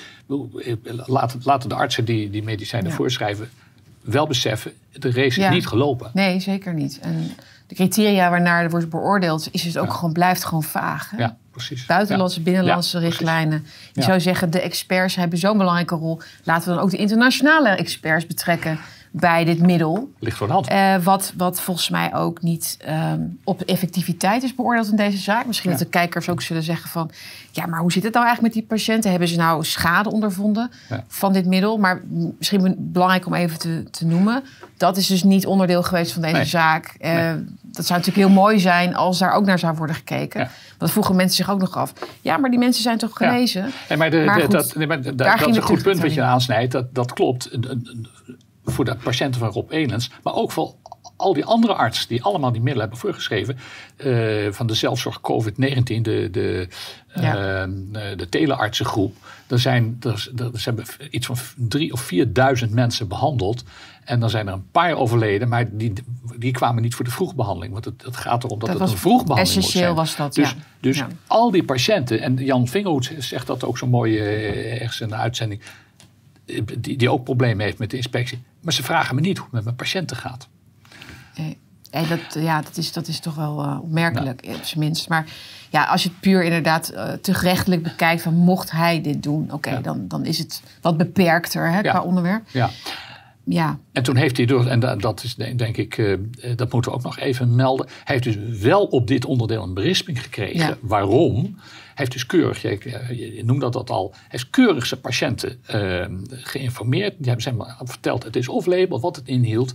Laten, 1.05 1.41
laten 1.43 1.69
de 1.69 1.75
artsen 1.75 2.05
die, 2.05 2.29
die 2.29 2.43
medicijnen 2.43 2.89
Ja. 2.89 2.95
voorschrijven 2.95 3.49
wel 4.01 4.27
beseffen: 4.27 4.71
de 4.91 5.11
race 5.11 5.39
Ja. 5.39 5.47
is 5.49 5.53
niet 5.53 5.67
gelopen. 5.67 6.11
Nee, 6.13 6.39
zeker 6.39 6.73
niet. 6.73 6.99
En 6.99 7.31
de 7.71 7.77
criteria 7.77 8.29
waarnaar 8.29 8.63
er 8.63 8.69
wordt 8.69 8.89
beoordeeld... 8.89 9.47
is 9.51 9.63
het 9.63 9.77
ook 9.77 9.87
Ja. 9.87 9.93
gewoon, 9.93 10.13
blijft 10.13 10.45
gewoon 10.45 10.63
vaag. 10.63 11.09
Hè? 11.09 11.17
Ja, 11.17 11.37
precies. 11.51 11.85
Buitenlandse, 11.85 12.37
Ja. 12.37 12.43
binnenlandse 12.43 12.97
Ja, 12.99 13.03
richtlijnen. 13.03 13.65
Je 13.93 14.01
zou 14.01 14.19
zeggen, 14.19 14.49
de 14.49 14.61
experts 14.61 15.15
hebben 15.15 15.39
zo'n 15.39 15.57
belangrijke 15.57 15.95
rol. 15.95 16.21
Laten 16.43 16.69
we 16.69 16.75
dan 16.75 16.83
ook 16.83 16.89
de 16.91 16.97
internationale 16.97 17.69
experts 17.69 18.27
betrekken 18.27 18.79
bij 19.13 19.43
dit 19.43 19.59
middel. 19.59 20.11
Ligt 20.19 20.37
voor 20.37 20.47
de 20.47 20.53
hand. 20.53 20.67
Eh, 20.67 20.95
wat, 21.03 21.33
wat 21.37 21.61
volgens 21.61 21.89
mij 21.89 22.13
ook 22.15 22.41
niet 22.41 22.77
ehm, 22.85 23.21
op 23.43 23.61
effectiviteit 23.61 24.43
is 24.43 24.55
beoordeeld 24.55 24.89
in 24.89 24.95
deze 24.95 25.17
zaak. 25.17 25.45
Misschien 25.45 25.71
Ja. 25.71 25.77
dat 25.77 25.85
de 25.85 25.91
kijkers 25.91 26.29
ook 26.29 26.41
zullen 26.41 26.63
zeggen 26.63 26.89
van... 26.89 27.11
ja, 27.51 27.65
maar 27.65 27.79
hoe 27.79 27.91
zit 27.91 28.03
het 28.03 28.13
nou 28.13 28.25
eigenlijk 28.25 28.55
met 28.55 28.63
die 28.63 28.77
patiënten? 28.77 29.09
Hebben 29.09 29.27
ze 29.27 29.35
nou 29.37 29.63
schade 29.63 30.11
ondervonden 30.11 30.71
Ja. 30.89 31.03
van 31.07 31.33
dit 31.33 31.45
middel? 31.45 31.77
Maar 31.77 32.01
misschien 32.37 32.75
belangrijk 32.77 33.25
om 33.25 33.33
even 33.33 33.59
te, 33.59 33.83
te 33.91 34.05
noemen... 34.05 34.43
dat 34.77 34.97
is 34.97 35.07
dus 35.07 35.23
niet 35.23 35.45
onderdeel 35.45 35.83
geweest 35.83 36.11
van 36.13 36.21
deze 36.21 36.35
Nee. 36.35 36.45
zaak. 36.45 36.95
Eh, 36.99 37.13
Nee. 37.13 37.45
Dat 37.61 37.85
zou 37.85 37.99
natuurlijk 37.99 38.27
heel 38.27 38.41
mooi 38.41 38.59
zijn 38.59 38.95
als 38.95 39.19
daar 39.19 39.31
ook 39.33 39.45
naar 39.45 39.59
zou 39.59 39.75
worden 39.75 39.95
gekeken. 39.95 40.39
Ja. 40.39 40.45
Want 40.45 40.79
dat 40.79 40.91
vroegen 40.91 41.15
mensen 41.15 41.35
zich 41.35 41.49
ook 41.53 41.59
nog 41.59 41.77
af. 41.77 41.93
Ja, 42.21 42.37
maar 42.37 42.49
die 42.49 42.59
mensen 42.59 42.83
zijn 42.83 42.97
toch 42.97 43.11
genezen? 43.17 43.71
Nee, 43.89 43.97
maar, 43.97 44.09
de, 44.09 44.23
Maar 44.25 44.35
de- 44.35 44.41
goed, 44.41 44.51
dat, 44.51 44.75
nee, 44.75 44.87
maar 44.87 45.01
da- 45.01 45.11
daar 45.11 45.37
dat 45.39 45.47
is 45.49 45.55
een 45.55 45.61
goed 45.61 45.81
punt 45.83 45.99
wat 45.99 46.13
je 46.13 46.21
aansnijdt. 46.21 46.71
Dat, 46.71 46.93
dat 46.95 47.13
klopt. 47.13 47.49
Voor 48.65 48.85
de 48.85 48.95
patiënten 48.95 49.39
van 49.39 49.49
Rob 49.49 49.71
Elens. 49.71 50.09
Maar 50.23 50.33
ook 50.33 50.51
voor 50.51 50.73
al 51.15 51.33
die 51.33 51.45
andere 51.45 51.73
artsen 51.73 52.07
die 52.07 52.23
allemaal 52.23 52.51
die 52.51 52.61
middelen 52.61 52.81
hebben 52.81 52.99
voorgeschreven. 52.99 53.57
eh, 53.97 54.51
van 54.51 54.67
de 54.67 54.73
zelfzorg 54.73 55.21
COVID-19, 55.21 56.01
de, 56.01 56.27
de, 56.31 56.67
Ja. 57.15 57.35
eh, 57.63 58.17
de 58.17 58.27
teleartsengroep. 58.29 59.15
Er 59.47 59.59
zijn, 59.59 59.97
er, 60.01 60.31
er, 60.35 60.59
ze 60.59 60.69
hebben 60.69 60.85
iets 61.09 61.25
van 61.25 61.37
drie 61.55 61.93
of 61.93 62.01
vierduizend 62.01 62.71
mensen 62.71 63.07
behandeld. 63.07 63.63
En 64.03 64.19
dan 64.19 64.29
zijn 64.29 64.47
er 64.47 64.53
een 64.53 64.69
paar 64.71 64.93
overleden, 64.95 65.49
maar 65.49 65.77
die, 65.77 65.93
die 66.37 66.51
kwamen 66.51 66.81
niet 66.81 66.95
voor 66.95 67.05
de 67.05 67.11
vroegbehandeling. 67.11 67.73
Want 67.73 67.85
het, 67.85 68.01
het 68.03 68.17
gaat 68.17 68.43
erom 68.43 68.59
dat, 68.59 68.69
Dat 68.69 68.69
het 68.69 68.79
was 68.79 68.91
een 68.91 68.97
vroegbehandeling 68.97 69.55
moet 69.55 69.65
essentieel 69.65 69.95
was 69.95 70.15
dat, 70.15 70.33
Dus, 70.33 70.49
ja. 70.49 70.55
dus 70.79 70.97
Ja. 70.97 71.07
al 71.27 71.51
die 71.51 71.63
patiënten, 71.63 72.21
en 72.21 72.35
Jan 72.35 72.67
Vingerhoed 72.67 73.13
zegt 73.17 73.47
dat 73.47 73.63
ook 73.63 73.77
zo 73.77 73.87
mooi 73.87 74.17
eh, 74.19 74.81
ergens 74.81 75.01
in 75.01 75.07
de 75.07 75.15
uitzending, 75.15 75.61
die, 76.77 76.97
die 76.97 77.11
ook 77.11 77.23
problemen 77.23 77.65
heeft 77.65 77.77
met 77.77 77.89
de 77.89 77.97
inspectie. 77.97 78.41
Maar 78.61 78.73
ze 78.73 78.83
vragen 78.83 79.15
me 79.15 79.21
niet 79.21 79.35
hoe 79.37 79.45
het 79.45 79.53
met 79.55 79.63
mijn 79.63 79.75
patiënten 79.75 80.17
gaat. 80.17 80.47
Nee. 81.37 81.57
En 81.91 82.07
dat, 82.07 82.19
ja, 82.43 82.61
dat, 82.61 82.77
is, 82.77 82.91
dat 82.93 83.07
is 83.07 83.19
toch 83.19 83.35
wel 83.35 83.63
eh, 83.63 83.79
opmerkelijk, 83.81 84.43
op 84.47 84.63
zijn 84.63 84.79
minst. 84.79 85.09
Maar 85.09 85.25
ja, 85.69 85.83
als 85.85 86.03
je 86.03 86.09
het 86.09 86.19
puur 86.19 86.43
inderdaad 86.43 86.89
eh 86.89 87.11
te 87.13 87.33
gerechtelijk 87.33 87.83
bekijkt... 87.83 88.21
van 88.21 88.33
mocht 88.33 88.71
hij 88.71 89.01
dit 89.01 89.23
doen, 89.23 89.51
oké, 89.51 89.69
Ja. 89.69 89.79
dan, 89.81 90.07
dan 90.07 90.25
is 90.25 90.37
het 90.37 90.61
wat 90.81 90.97
beperkter 90.97 91.69
hè, 91.71 91.79
Ja. 91.79 91.91
qua 91.91 92.01
onderwerp. 92.01 92.47
Ja. 92.51 92.69
Ja, 93.43 93.77
En 93.91 94.03
toen 94.03 94.15
heeft 94.15 94.37
hij 94.37 94.45
door, 94.45 94.65
en 94.67 94.79
da- 94.79 94.95
dat 94.95 95.23
is 95.23 95.35
de- 95.35 95.55
denk 95.55 95.77
ik, 95.77 95.97
eh, 95.97 96.11
eh, 96.13 96.19
dat 96.55 96.71
moeten 96.71 96.91
we 96.91 96.97
ook 96.97 97.03
nog 97.03 97.19
even 97.19 97.55
melden. 97.55 97.85
Hij 98.03 98.15
heeft 98.19 98.23
dus 98.37 98.59
wel 98.61 98.83
op 98.85 99.07
dit 99.07 99.25
onderdeel 99.25 99.63
een 99.63 99.73
berisping 99.73 100.21
gekregen. 100.21 100.77
Waarom? 100.81 101.57
Heeft 101.95 102.11
dus 102.11 102.25
keurig, 102.25 102.61
je, 102.61 102.77
je- 103.09 103.35
je 103.35 103.43
noemde 103.43 103.61
dat, 103.61 103.73
dat 103.73 103.89
al, 103.89 104.09
hij 104.13 104.21
heeft 104.27 104.49
keurig 104.49 104.85
zijn 104.85 105.01
patiënten 105.01 105.59
eh, 105.65 106.05
geïnformeerd. 106.29 107.15
Die 107.17 107.25
hebben 107.31 107.41
ze 107.43 107.49
hem 107.49 107.87
verteld, 107.87 108.23
het 108.23 108.35
is 108.35 108.47
off-label, 108.47 108.99
wat 108.99 109.15
het 109.15 109.27
inhield. 109.27 109.71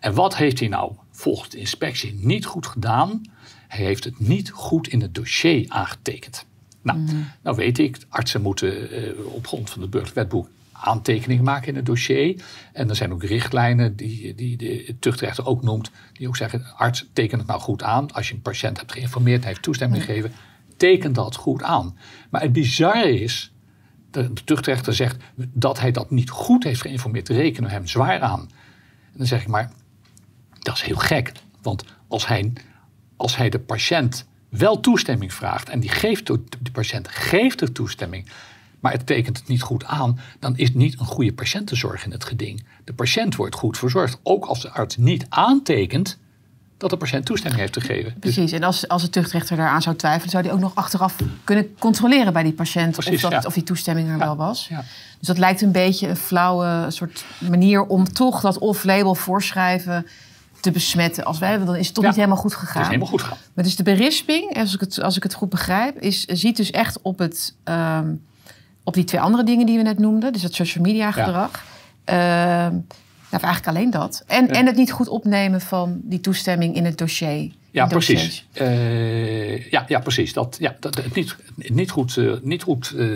En 0.00 0.14
wat 0.14 0.36
heeft 0.36 0.58
hij 0.58 0.68
nou 0.68 0.92
volgens 1.10 1.48
de 1.48 1.58
inspectie 1.58 2.14
niet 2.20 2.44
goed 2.46 2.66
gedaan? 2.66 3.22
Hij 3.68 3.84
heeft 3.84 4.04
het 4.04 4.18
niet 4.28 4.50
goed 4.50 4.88
in 4.88 5.00
het 5.00 5.14
dossier 5.14 5.64
aangetekend. 5.68 6.46
Nou, 6.82 6.98
nou 7.42 7.56
weet 7.56 7.78
ik, 7.78 7.98
artsen 8.08 8.42
moeten 8.42 8.90
eh, 8.90 9.24
op 9.26 9.46
grond 9.46 9.70
van 9.70 9.80
het 9.82 9.90
burgerwetboek 9.90 10.48
aantekeningen 10.72 11.44
maken 11.44 11.68
in 11.68 11.76
het 11.76 11.86
dossier. 11.86 12.42
En 12.72 12.88
er 12.88 12.96
zijn 12.96 13.12
ook 13.12 13.22
richtlijnen 13.22 13.96
die, 13.96 14.34
die 14.34 14.56
de 14.56 14.94
tuchtrechter 14.98 15.46
ook 15.46 15.62
noemt, 15.62 15.90
die 16.12 16.28
ook 16.28 16.36
zeggen, 16.36 16.64
arts, 16.76 17.06
teken 17.12 17.38
het 17.38 17.46
nou 17.46 17.60
goed 17.60 17.82
aan. 17.82 18.12
Als 18.12 18.28
je 18.28 18.34
een 18.34 18.42
patiënt 18.42 18.78
hebt 18.78 18.92
geïnformeerd 18.92 19.40
en 19.42 19.46
heeft 19.48 19.62
toestemming 19.62 20.04
gegeven, 20.04 20.32
teken 20.78 21.12
dat 21.12 21.36
goed 21.36 21.62
aan. 21.62 21.96
Maar 22.30 22.40
het 22.40 22.52
bizarre 22.52 23.20
is, 23.20 23.52
de, 24.10 24.32
de 24.32 24.44
tuchtrechter 24.44 24.94
zegt 24.94 25.16
dat 25.34 25.80
hij 25.80 25.90
dat 25.90 26.10
niet 26.10 26.30
goed 26.30 26.64
heeft 26.64 26.80
geïnformeerd, 26.80 27.28
rekenen 27.28 27.68
we 27.68 27.74
hem 27.74 27.86
zwaar 27.86 28.20
aan. 28.20 28.40
En 29.12 29.18
dan 29.18 29.26
zeg 29.26 29.40
ik 29.40 29.48
maar, 29.48 29.72
dat 30.58 30.74
is 30.74 30.82
heel 30.82 30.96
gek. 30.96 31.32
Want 31.62 31.84
als 32.08 32.26
hij, 32.26 32.52
als 33.16 33.36
hij 33.36 33.48
de 33.48 33.60
patiënt 33.60 34.26
wel 34.48 34.80
toestemming 34.80 35.34
vraagt 35.34 35.68
en 35.68 35.80
die 35.80 35.90
geeft 35.90 36.26
de, 36.26 36.44
de 36.62 36.70
patiënt 36.70 37.08
geeft 37.08 37.60
er 37.60 37.72
toestemming, 37.72 38.26
maar 38.80 38.92
het 38.92 39.06
tekent 39.06 39.38
het 39.38 39.48
niet 39.48 39.62
goed 39.62 39.84
aan, 39.84 40.20
dan 40.38 40.56
is 40.56 40.74
niet 40.74 41.00
een 41.00 41.06
goede 41.06 41.32
patiëntenzorg 41.32 42.04
in 42.04 42.10
het 42.10 42.24
geding. 42.24 42.64
De 42.84 42.94
patiënt 42.94 43.36
wordt 43.36 43.54
goed 43.54 43.78
verzorgd, 43.78 44.20
ook 44.22 44.44
als 44.44 44.60
de 44.60 44.70
arts 44.70 44.96
niet 44.96 45.26
aantekent 45.28 46.18
dat 46.78 46.90
de 46.90 46.96
patiënt 46.96 47.24
toestemming 47.24 47.60
heeft 47.60 47.76
gegeven. 47.80 48.14
Dus 48.20 48.34
precies. 48.34 48.52
En 48.52 48.62
als, 48.62 48.88
als 48.88 49.02
de 49.02 49.10
tuchtrechter 49.10 49.56
daaraan 49.56 49.82
zou 49.82 49.96
twijfelen... 49.96 50.30
zou 50.30 50.44
hij 50.44 50.52
ook 50.52 50.60
nog 50.60 50.74
achteraf 50.74 51.16
kunnen 51.44 51.74
controleren 51.78 52.32
bij 52.32 52.42
die 52.42 52.52
patiënt... 52.52 52.92
Precies, 52.92 53.24
of, 53.24 53.30
dat, 53.30 53.42
ja. 53.42 53.48
of 53.48 53.54
die 53.54 53.62
toestemming 53.62 54.10
er 54.10 54.18
wel 54.18 54.36
was. 54.36 54.66
ja. 54.68 54.84
Dus 55.18 55.28
dat 55.28 55.38
lijkt 55.38 55.60
een 55.60 55.72
beetje 55.72 56.08
een 56.08 56.16
flauwe 56.16 56.86
soort 56.88 57.24
manier... 57.38 57.86
om 57.86 58.12
toch 58.12 58.40
dat 58.40 58.58
off-label 58.58 59.14
voorschrijven 59.14 60.06
te 60.60 60.70
besmetten. 60.70 61.24
Als 61.24 61.38
wij, 61.38 61.58
dan 61.64 61.76
is 61.76 61.86
het 61.86 61.94
toch 61.94 62.04
niet 62.04 62.14
helemaal 62.14 62.36
goed 62.36 62.52
het 62.52 62.60
gegaan. 62.60 62.80
is 62.82 62.86
helemaal 62.86 63.08
goed 63.08 63.22
gegaan. 63.22 63.38
Maar 63.54 63.64
dus 63.64 63.76
de 63.76 63.82
berisping, 63.82 64.56
als 64.56 64.74
ik 64.74 64.80
het, 64.80 65.02
als 65.02 65.16
ik 65.16 65.22
het 65.22 65.34
goed 65.34 65.48
begrijp, 65.48 65.98
is, 65.98 66.24
ziet 66.24 66.56
dus 66.56 66.70
echt 66.70 67.02
op, 67.02 67.18
het, 67.18 67.54
ehm, 67.64 68.14
op 68.82 68.94
die 68.94 69.04
twee 69.04 69.20
andere 69.20 69.44
dingen 69.44 69.66
die 69.66 69.76
we 69.76 69.82
net 69.82 69.98
noemden. 69.98 70.32
Dus 70.32 70.42
dat 70.42 70.54
social 70.54 70.84
media 70.84 71.10
gedrag. 71.10 71.64
Ehm, 72.04 72.74
nou, 73.30 73.42
eigenlijk 73.42 73.76
alleen 73.76 73.90
dat. 73.90 74.24
En, 74.26 74.48
en 74.48 74.66
het 74.66 74.76
niet 74.76 74.92
goed 74.92 75.08
opnemen 75.08 75.60
van 75.60 76.00
die 76.02 76.20
toestemming 76.20 76.74
in 76.74 76.84
het 76.84 76.98
dossier. 76.98 77.50
Ja, 77.70 77.86
precies. 77.86 78.46
Eh, 78.52 79.70
ja, 79.70 79.84
ja, 79.88 79.98
precies. 79.98 80.32
Dat, 80.32 80.56
ja, 80.60 80.76
dat, 80.80 80.94
het 80.94 81.14
niet, 81.14 81.36
niet 81.54 81.90
goed, 81.90 82.16
eh, 82.16 82.32
niet 82.42 82.62
goed 82.62 82.94
eh, 82.96 83.06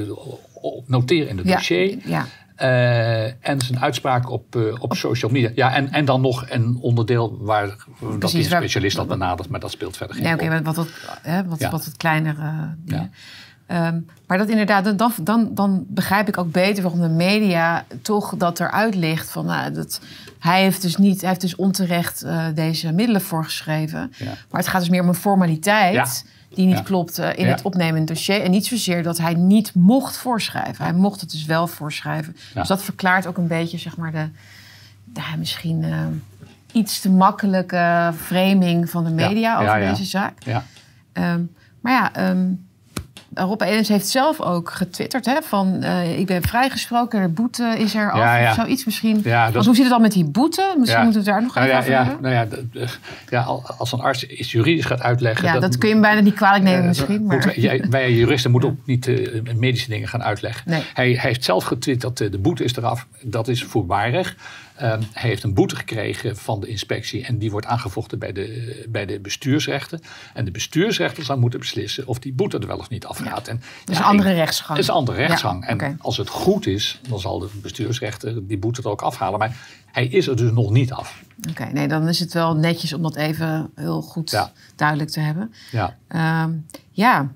noteren 0.87 1.29
in 1.29 1.39
het 1.39 1.47
Ja, 1.47 1.55
dossier. 1.55 1.99
ja. 2.05 2.27
En 3.41 3.61
zijn 3.61 3.81
uitspraak 3.81 4.31
op, 4.31 4.57
uh, 4.57 4.75
op 4.79 4.95
social 4.95 5.31
media. 5.31 5.51
Ja, 5.55 5.75
en, 5.75 5.93
en 5.93 6.05
dan 6.05 6.21
nog 6.21 6.45
een 6.49 6.79
onderdeel 6.81 7.39
waar 7.41 7.67
Precies, 7.67 8.19
dat 8.19 8.31
die 8.31 8.45
specialist 8.45 8.97
dat 8.97 9.09
benadert, 9.09 9.49
maar 9.49 9.61
dat 9.61 9.71
speelt 9.71 9.97
verder 9.97 10.17
geen 10.17 10.25
ja, 10.25 10.35
rol. 10.35 10.47
Oké, 10.47 10.63
wat, 10.63 10.77
wat, 10.77 10.89
hè, 11.23 11.45
wat, 11.45 11.59
ja. 11.59 11.71
wat 11.71 11.85
het 11.85 11.97
kleinere 11.97 12.75
dingen. 12.85 13.13
Um, 13.73 14.07
maar 14.27 14.39
dat 14.39 14.49
inderdaad, 14.49 14.99
dan, 14.99 15.13
dan, 15.23 15.51
dan 15.55 15.85
begrijp 15.89 16.29
ik 16.29 16.39
ook 16.39 16.53
beter 16.53 16.83
waarom 16.83 17.01
de 17.01 17.09
media 17.09 17.85
toch 18.03 18.35
dat 18.37 18.61
eruit 18.61 18.95
ligt. 18.95 19.31
Van, 19.31 19.47
nou, 19.47 19.73
dat, 19.73 20.01
hij 20.39 20.63
heeft 20.63 20.83
dus 20.83 20.97
niet, 20.97 21.21
hij 21.21 21.29
heeft 21.29 21.41
dus 21.41 21.57
onterecht 21.57 22.25
uh, 22.25 22.45
deze 22.55 22.93
middelen 22.93 23.21
voorgeschreven. 23.21 24.13
Ja. 24.17 24.25
Maar 24.25 24.61
het 24.61 24.69
gaat 24.69 24.81
dus 24.81 24.91
meer 24.91 25.03
om 25.03 25.09
een 25.09 25.15
formaliteit 25.15 26.25
die 26.55 26.67
niet 26.67 26.77
ja. 26.77 26.83
klopt 26.83 27.19
uh, 27.19 27.29
in 27.35 27.47
het 27.47 27.63
opnemend 27.63 28.09
dossier. 28.09 28.43
En 28.43 28.51
niet 28.51 28.67
zozeer 28.67 29.03
dat 29.03 29.19
hij 29.19 29.35
niet 29.35 29.75
mocht 29.75 30.17
voorschrijven. 30.17 30.85
Hij 30.85 30.95
mocht 30.95 31.21
het 31.21 31.31
dus 31.31 31.45
wel 31.45 31.67
voorschrijven. 31.67 32.37
Dus 32.55 32.69
dat 32.69 32.83
verklaart 32.83 33.27
ook 33.27 33.37
een 33.37 33.47
beetje, 33.47 33.79
zeg 33.79 33.97
maar, 33.97 34.13
de, 34.13 34.29
de 35.05 35.23
misschien 35.39 35.83
uh, 35.83 35.97
iets 36.73 37.01
te 37.01 37.11
makkelijke 37.11 38.13
framing 38.23 38.91
van 38.91 39.05
de 39.05 39.11
media 39.11 39.61
over 39.61 39.81
deze 39.81 40.05
zaak. 40.05 40.39
Um, 41.13 41.55
maar 41.81 41.93
ja, 41.93 42.31
um, 42.31 42.67
Rob 43.35 43.61
Edens 43.61 43.89
heeft 43.89 44.09
zelf 44.09 44.41
ook 44.41 44.71
getwitterd 44.71 45.27
hè, 45.27 45.43
van 45.43 45.79
uh, 45.81 46.19
ik 46.19 46.27
ben 46.27 46.43
vrijgesproken, 46.43 47.23
de 47.23 47.29
boete 47.29 47.75
is 47.79 47.95
er 47.95 48.11
af 48.13 48.19
ja, 48.19 48.37
ja. 48.37 48.49
of 48.49 48.55
zoiets 48.55 48.85
misschien. 48.85 49.21
Ja, 49.25 49.51
dat... 49.51 49.65
hoe 49.65 49.75
zit 49.75 49.85
het 49.85 49.93
dan 49.93 50.03
met 50.03 50.13
die 50.13 50.25
boete? 50.25 50.75
Misschien 50.79 51.03
moeten 51.03 51.23
we 51.23 51.31
het 51.31 51.37
daar 51.37 51.43
nog 51.43 51.55
nou, 51.55 51.67
even 51.67 51.79
over 51.79 51.91
ja, 51.91 52.05
hebben. 52.05 52.23
Nou 52.23 52.35
ja, 52.35 52.87
ja, 53.29 53.43
als 53.79 53.93
een 53.93 54.01
arts 54.01 54.27
iets 54.27 54.53
juridisch 54.53 54.85
gaat 54.85 55.03
uitleggen... 55.03 55.47
Ja, 55.47 55.53
dat, 55.53 55.63
dat 55.63 55.79
kun 55.79 55.89
je 55.89 55.95
hem 55.95 56.03
bijna 56.03 56.21
niet 56.21 56.35
kwalijk 56.35 56.65
nemen 56.65 56.81
uh, 56.81 56.87
misschien. 56.89 57.25
Maar... 57.27 57.55
Wij, 57.57 57.85
wij, 57.91 58.13
juristen 58.13 58.51
moeten 58.51 58.69
ook 58.69 58.87
niet 58.87 59.07
uh, 59.07 59.41
medische 59.57 59.89
dingen 59.89 60.09
gaan 60.09 60.23
uitleggen. 60.23 60.71
Nee. 60.71 60.83
Hij, 60.95 61.11
hij, 61.13 61.29
heeft 61.29 61.45
zelf 61.45 61.65
getwitterd 61.65 62.19
dat 62.19 62.33
de 62.33 62.39
boete 62.39 62.65
is 62.65 62.77
eraf. 62.77 63.07
Dat 63.23 63.49
is 63.49 63.65
voorbarig. 63.65 64.37
Um, 64.83 65.01
hij 65.13 65.29
heeft 65.29 65.43
een 65.43 65.55
boete 65.55 65.77
gekregen 65.77 66.37
van 66.37 66.61
de 66.61 66.67
inspectie 66.67 67.25
en 67.25 67.39
die 67.39 67.51
wordt 67.51 67.67
aangevochten 67.67 68.19
bij 68.19 68.33
de, 68.33 68.87
bij 68.89 69.07
de 69.07 69.21
bestuursrechten. 69.21 70.01
En 70.35 70.45
de 70.45 70.51
bestuursrechter 70.51 71.25
zal 71.25 71.39
moeten 71.39 71.59
beslissen 71.59 72.07
of 72.07 72.19
die 72.19 72.33
boete 72.33 72.59
er 72.59 72.67
wel 72.67 72.79
of 72.79 72.89
niet 72.89 73.07
afgaat. 73.07 73.47
Ja. 73.47 73.53
En, 73.53 73.61
dat 73.85 73.95
is 73.95 73.99
een 73.99 74.05
andere 74.05 74.33
rechtsgang. 74.33 74.69
Dat 74.69 74.79
is 74.79 74.89
een 74.89 74.95
andere 74.95 75.17
rechtsgang. 75.17 75.63
Ja, 75.63 75.77
en 75.77 75.99
als 76.01 76.17
het 76.17 76.29
goed 76.29 76.67
is, 76.67 77.01
dan 77.09 77.21
zal 77.21 77.39
de 77.39 77.49
bestuursrechter 77.63 78.47
die 78.47 78.59
boete 78.59 78.83
er 78.83 78.89
ook 78.89 79.03
afhalen. 79.03 79.39
Maar 79.39 79.57
hij 79.87 80.07
is 80.07 80.27
er 80.27 80.37
dus 80.37 80.51
nog 80.51 80.71
niet 80.71 80.93
af. 80.93 81.23
Oké, 81.39 81.51
okay, 81.51 81.73
nee, 81.73 81.89
dan 81.89 82.09
is 82.09 82.19
het 82.19 82.33
wel 82.33 82.57
netjes 82.57 82.93
om 82.93 83.03
dat 83.03 83.17
even 83.17 83.71
heel 83.75 84.03
goed 84.03 84.51
duidelijk 84.77 85.11
te 85.11 85.21
hebben. 85.21 85.55
Ja. 85.71 85.97
Um, 86.45 86.67
ja. 86.91 87.33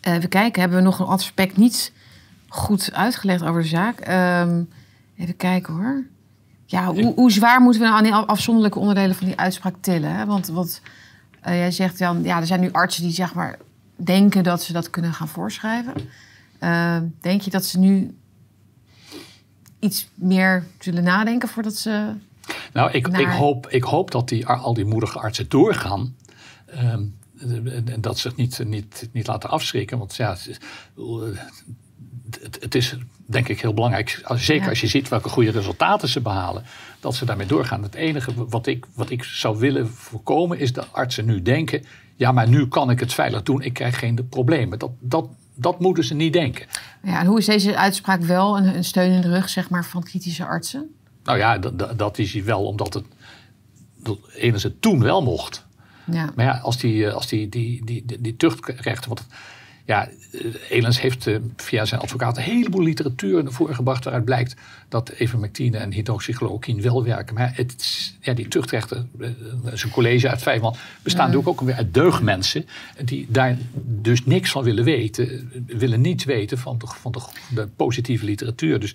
Even 0.00 0.28
kijken, 0.28 0.60
hebben 0.60 0.78
we 0.78 0.84
nog 0.84 0.98
een 0.98 1.06
aspect 1.06 1.56
niet 1.56 1.92
goed 2.48 2.92
uitgelegd 2.92 3.42
over 3.42 3.62
de 3.62 3.68
zaak? 3.68 4.08
Um, 4.08 4.68
Even 5.22 5.36
kijken 5.36 5.74
hoor. 5.74 6.04
Ja, 6.66 6.92
hoe, 6.92 7.12
hoe, 7.14 7.32
zwaar 7.32 7.60
moeten 7.60 7.80
we 7.80 7.86
nou 7.86 7.98
aan 7.98 8.04
die 8.04 8.14
afzonderlijke 8.14 8.78
onderdelen 8.78 9.16
van 9.16 9.26
die 9.26 9.38
uitspraak 9.38 9.74
tillen? 9.80 10.16
Hè? 10.16 10.26
Want 10.26 10.46
wat 10.46 10.80
uh, 11.46 11.56
jij 11.56 11.70
zegt, 11.70 11.98
Jan, 11.98 12.22
ja, 12.22 12.40
er 12.40 12.46
zijn 12.46 12.60
nu 12.60 12.72
artsen 12.72 13.02
die 13.02 13.12
zeg 13.12 13.34
maar 13.34 13.58
denken 13.96 14.42
dat 14.42 14.62
ze 14.62 14.72
dat 14.72 14.90
kunnen 14.90 15.12
gaan 15.12 15.28
voorschrijven. 15.28 15.94
Uh, 16.60 16.96
denk 17.20 17.40
je 17.40 17.50
dat 17.50 17.64
ze 17.64 17.78
nu 17.78 18.16
iets 19.78 20.08
meer 20.14 20.66
zullen 20.78 21.04
nadenken 21.04 21.48
voordat 21.48 21.74
ze. 21.74 22.14
Nou, 22.72 22.90
ik, 22.90 23.08
naar... 23.08 23.20
ik, 23.20 23.28
hoop, 23.28 23.68
ik 23.68 23.84
hoop 23.84 24.10
dat 24.10 24.28
die, 24.28 24.46
al 24.46 24.74
die 24.74 24.84
moedige 24.84 25.18
artsen 25.18 25.48
doorgaan. 25.48 26.16
Um, 26.74 27.18
en 27.84 28.00
dat 28.00 28.18
ze 28.18 28.28
zich 28.28 28.36
niet, 28.36 28.64
niet, 28.64 29.08
niet 29.12 29.26
laten 29.26 29.50
afschrikken. 29.50 29.98
Want 29.98 30.16
ja, 30.16 30.36
het, 32.40 32.58
het, 32.60 32.74
is 32.74 32.96
denk 33.32 33.48
ik 33.48 33.60
heel 33.60 33.74
belangrijk. 33.74 34.22
Zeker 34.34 34.68
als 34.68 34.80
je 34.80 34.86
ziet 34.86 35.08
welke 35.08 35.28
goede 35.28 35.50
resultaten 35.50 36.08
ze 36.08 36.20
behalen. 36.20 36.64
Dat 37.00 37.14
ze 37.14 37.24
daarmee 37.24 37.46
doorgaan. 37.46 37.82
Het 37.82 37.94
enige 37.94 38.32
wat 38.48 38.66
ik, 38.66 38.86
wat 38.94 39.10
ik 39.10 39.24
zou 39.24 39.58
willen 39.58 39.88
voorkomen 39.88 40.58
is 40.58 40.72
dat 40.72 40.88
artsen 40.92 41.24
nu 41.24 41.42
denken. 41.42 41.84
Ja, 42.16 42.32
maar 42.32 42.48
nu 42.48 42.68
kan 42.68 42.90
ik 42.90 43.00
het 43.00 43.14
veilig 43.14 43.42
doen. 43.42 43.62
Ik 43.62 43.72
krijg 43.72 43.98
geen 43.98 44.28
problemen. 44.28 44.78
Dat, 44.78 44.90
dat, 45.00 45.26
dat 45.54 45.80
moeten 45.80 46.04
ze 46.04 46.14
niet 46.14 46.32
denken. 46.32 46.66
Ja, 47.02 47.20
en 47.20 47.26
hoe 47.26 47.38
is 47.38 47.46
deze 47.46 47.76
uitspraak 47.76 48.22
wel 48.22 48.56
een, 48.56 48.76
een 48.76 48.84
steun 48.84 49.12
in 49.12 49.20
de 49.20 49.28
rug 49.28 49.48
zeg 49.48 49.70
maar, 49.70 49.84
van 49.84 50.02
kritische 50.02 50.44
artsen? 50.44 50.94
Nou 51.24 51.38
ja, 51.38 51.58
dat, 51.96 52.18
is 52.18 52.32
hij 52.32 52.44
wel 52.44 52.66
omdat 52.66 52.94
het, 52.94 53.04
dat 54.02 54.18
het 54.62 54.82
toen 54.82 55.02
wel 55.02 55.22
mocht. 55.22 55.66
Ja. 56.04 56.32
Maar 56.36 56.44
ja, 56.44 56.58
als 56.58 56.78
die, 56.78 57.10
als 57.10 57.26
die, 57.26 57.48
die, 57.48 57.84
die, 57.84 58.04
die, 58.06 58.20
die 58.20 58.36
tuchtrechten. 58.36 59.08
Want 59.08 59.26
ja, 59.84 60.08
Elens 60.68 61.00
heeft 61.00 61.26
uh, 61.26 61.36
via 61.56 61.84
zijn 61.84 62.00
advocaat 62.00 62.36
een 62.36 62.42
heleboel 62.42 62.82
literatuur 62.82 63.42
naar 63.42 63.52
voren 63.52 63.74
gebracht 63.74 64.04
waaruit 64.04 64.24
blijkt 64.24 64.54
dat 64.88 65.12
ivermectine 65.18 65.78
en 65.78 65.92
hydroxychloroquine 65.92 66.82
wel 66.82 67.04
werken. 67.04 67.34
Maar 67.34 67.52
het, 67.54 68.12
ja, 68.20 68.32
die 68.32 68.48
tuchtrechten, 68.48 69.10
uh, 69.18 69.28
zijn 69.72 69.92
college 69.92 70.28
uit 70.28 70.42
vijf 70.42 70.60
man, 70.60 70.76
bestaan 71.02 71.26
natuurlijk 71.26 71.60
ook 71.60 71.66
weer 71.66 71.74
uit 71.74 71.94
deugdmensen 71.94 72.66
die 73.04 73.26
daar 73.28 73.56
dus 73.74 74.24
niks 74.24 74.50
van 74.50 74.64
willen 74.64 74.84
weten, 74.84 75.50
willen 75.66 76.00
niets 76.00 76.24
weten 76.24 76.58
van 76.58 76.78
de, 76.78 76.86
van 76.86 77.12
de, 77.12 77.20
de 77.54 77.68
positieve 77.76 78.24
literatuur. 78.24 78.80
Dus 78.80 78.94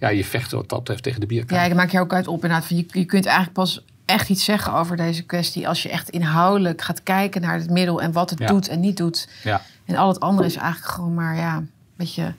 ja, 0.00 0.08
je 0.08 0.24
vecht 0.24 0.52
wat 0.52 0.68
dat 0.68 0.78
betreft 0.78 1.02
tegen 1.02 1.20
de 1.20 1.26
bierkaart. 1.26 1.60
Ja, 1.60 1.66
ik 1.66 1.74
maak 1.74 1.90
je 1.90 2.00
ook 2.00 2.12
uit 2.12 2.26
op 2.26 2.34
inderdaad 2.34 2.66
van 2.66 2.76
je, 2.76 2.84
je 2.88 3.04
kunt 3.04 3.26
eigenlijk 3.26 3.56
pas 3.56 3.84
echt 4.06 4.28
iets 4.28 4.44
zeggen 4.44 4.72
over 4.72 4.96
deze 4.96 5.22
kwestie 5.22 5.68
als 5.68 5.82
je 5.82 5.88
echt 5.88 6.08
inhoudelijk 6.08 6.82
gaat 6.82 7.02
kijken 7.02 7.40
naar 7.40 7.54
het 7.54 7.70
middel 7.70 8.02
en 8.02 8.12
wat 8.12 8.30
het 8.30 8.38
ja. 8.38 8.46
doet 8.46 8.68
en 8.68 8.80
niet 8.80 8.96
doet. 8.96 9.28
Ja. 9.44 9.62
En 9.84 9.96
al 9.96 10.08
het 10.08 10.20
andere 10.20 10.48
is 10.48 10.56
eigenlijk 10.56 10.92
gewoon 10.92 11.14
maar 11.14 11.36
ja, 11.36 11.56
een 11.56 11.70
beetje 11.96 12.34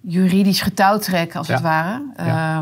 juridisch 0.00 0.60
getouwtrek 0.60 1.36
als 1.36 1.46
Ja. 1.46 1.52
het 1.52 1.62
ware. 1.62 2.02
Uh, 2.20 2.58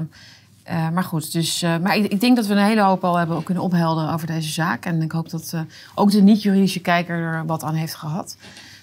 uh, 0.70 0.88
maar 0.88 1.04
goed, 1.04 1.32
dus, 1.32 1.62
uh, 1.62 1.76
maar 1.78 1.96
ik, 1.96 2.12
ik, 2.12 2.20
denk 2.20 2.36
dat 2.36 2.46
we 2.46 2.54
een 2.54 2.64
hele 2.64 2.80
hoop 2.80 3.04
al 3.04 3.16
hebben 3.16 3.42
kunnen 3.42 3.62
ophelderen 3.62 4.12
over 4.12 4.26
deze 4.26 4.48
zaak. 4.48 4.84
En 4.84 5.02
ik 5.02 5.12
hoop 5.12 5.30
dat 5.30 5.54
ook 5.94 6.10
de 6.10 6.22
niet-juridische 6.22 6.80
kijker 6.80 7.16
er 7.16 7.46
wat 7.46 7.62
aan 7.62 7.74
heeft 7.74 7.94
gehad. 7.94 8.36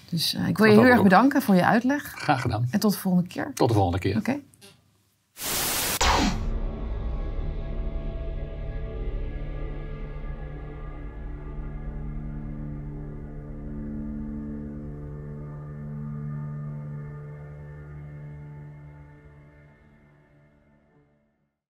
Dus 0.10 0.38
ik 0.47 0.58
wil 0.58 0.65
je 0.65 0.80
heel 0.80 0.86
erg 0.86 1.04
bedanken 1.04 1.41
voor 1.41 1.56
je 1.56 1.65
uitleg. 1.65 2.12
Graag 2.15 2.41
gedaan. 2.41 2.67
En 2.71 2.80
tot 2.80 2.91
de 2.91 2.97
volgende 2.97 3.28
keer. 3.28 3.52
Tot 3.54 3.67
de 3.67 3.74
volgende 3.74 4.00
keer. 4.00 4.17
Oké. 4.17 4.39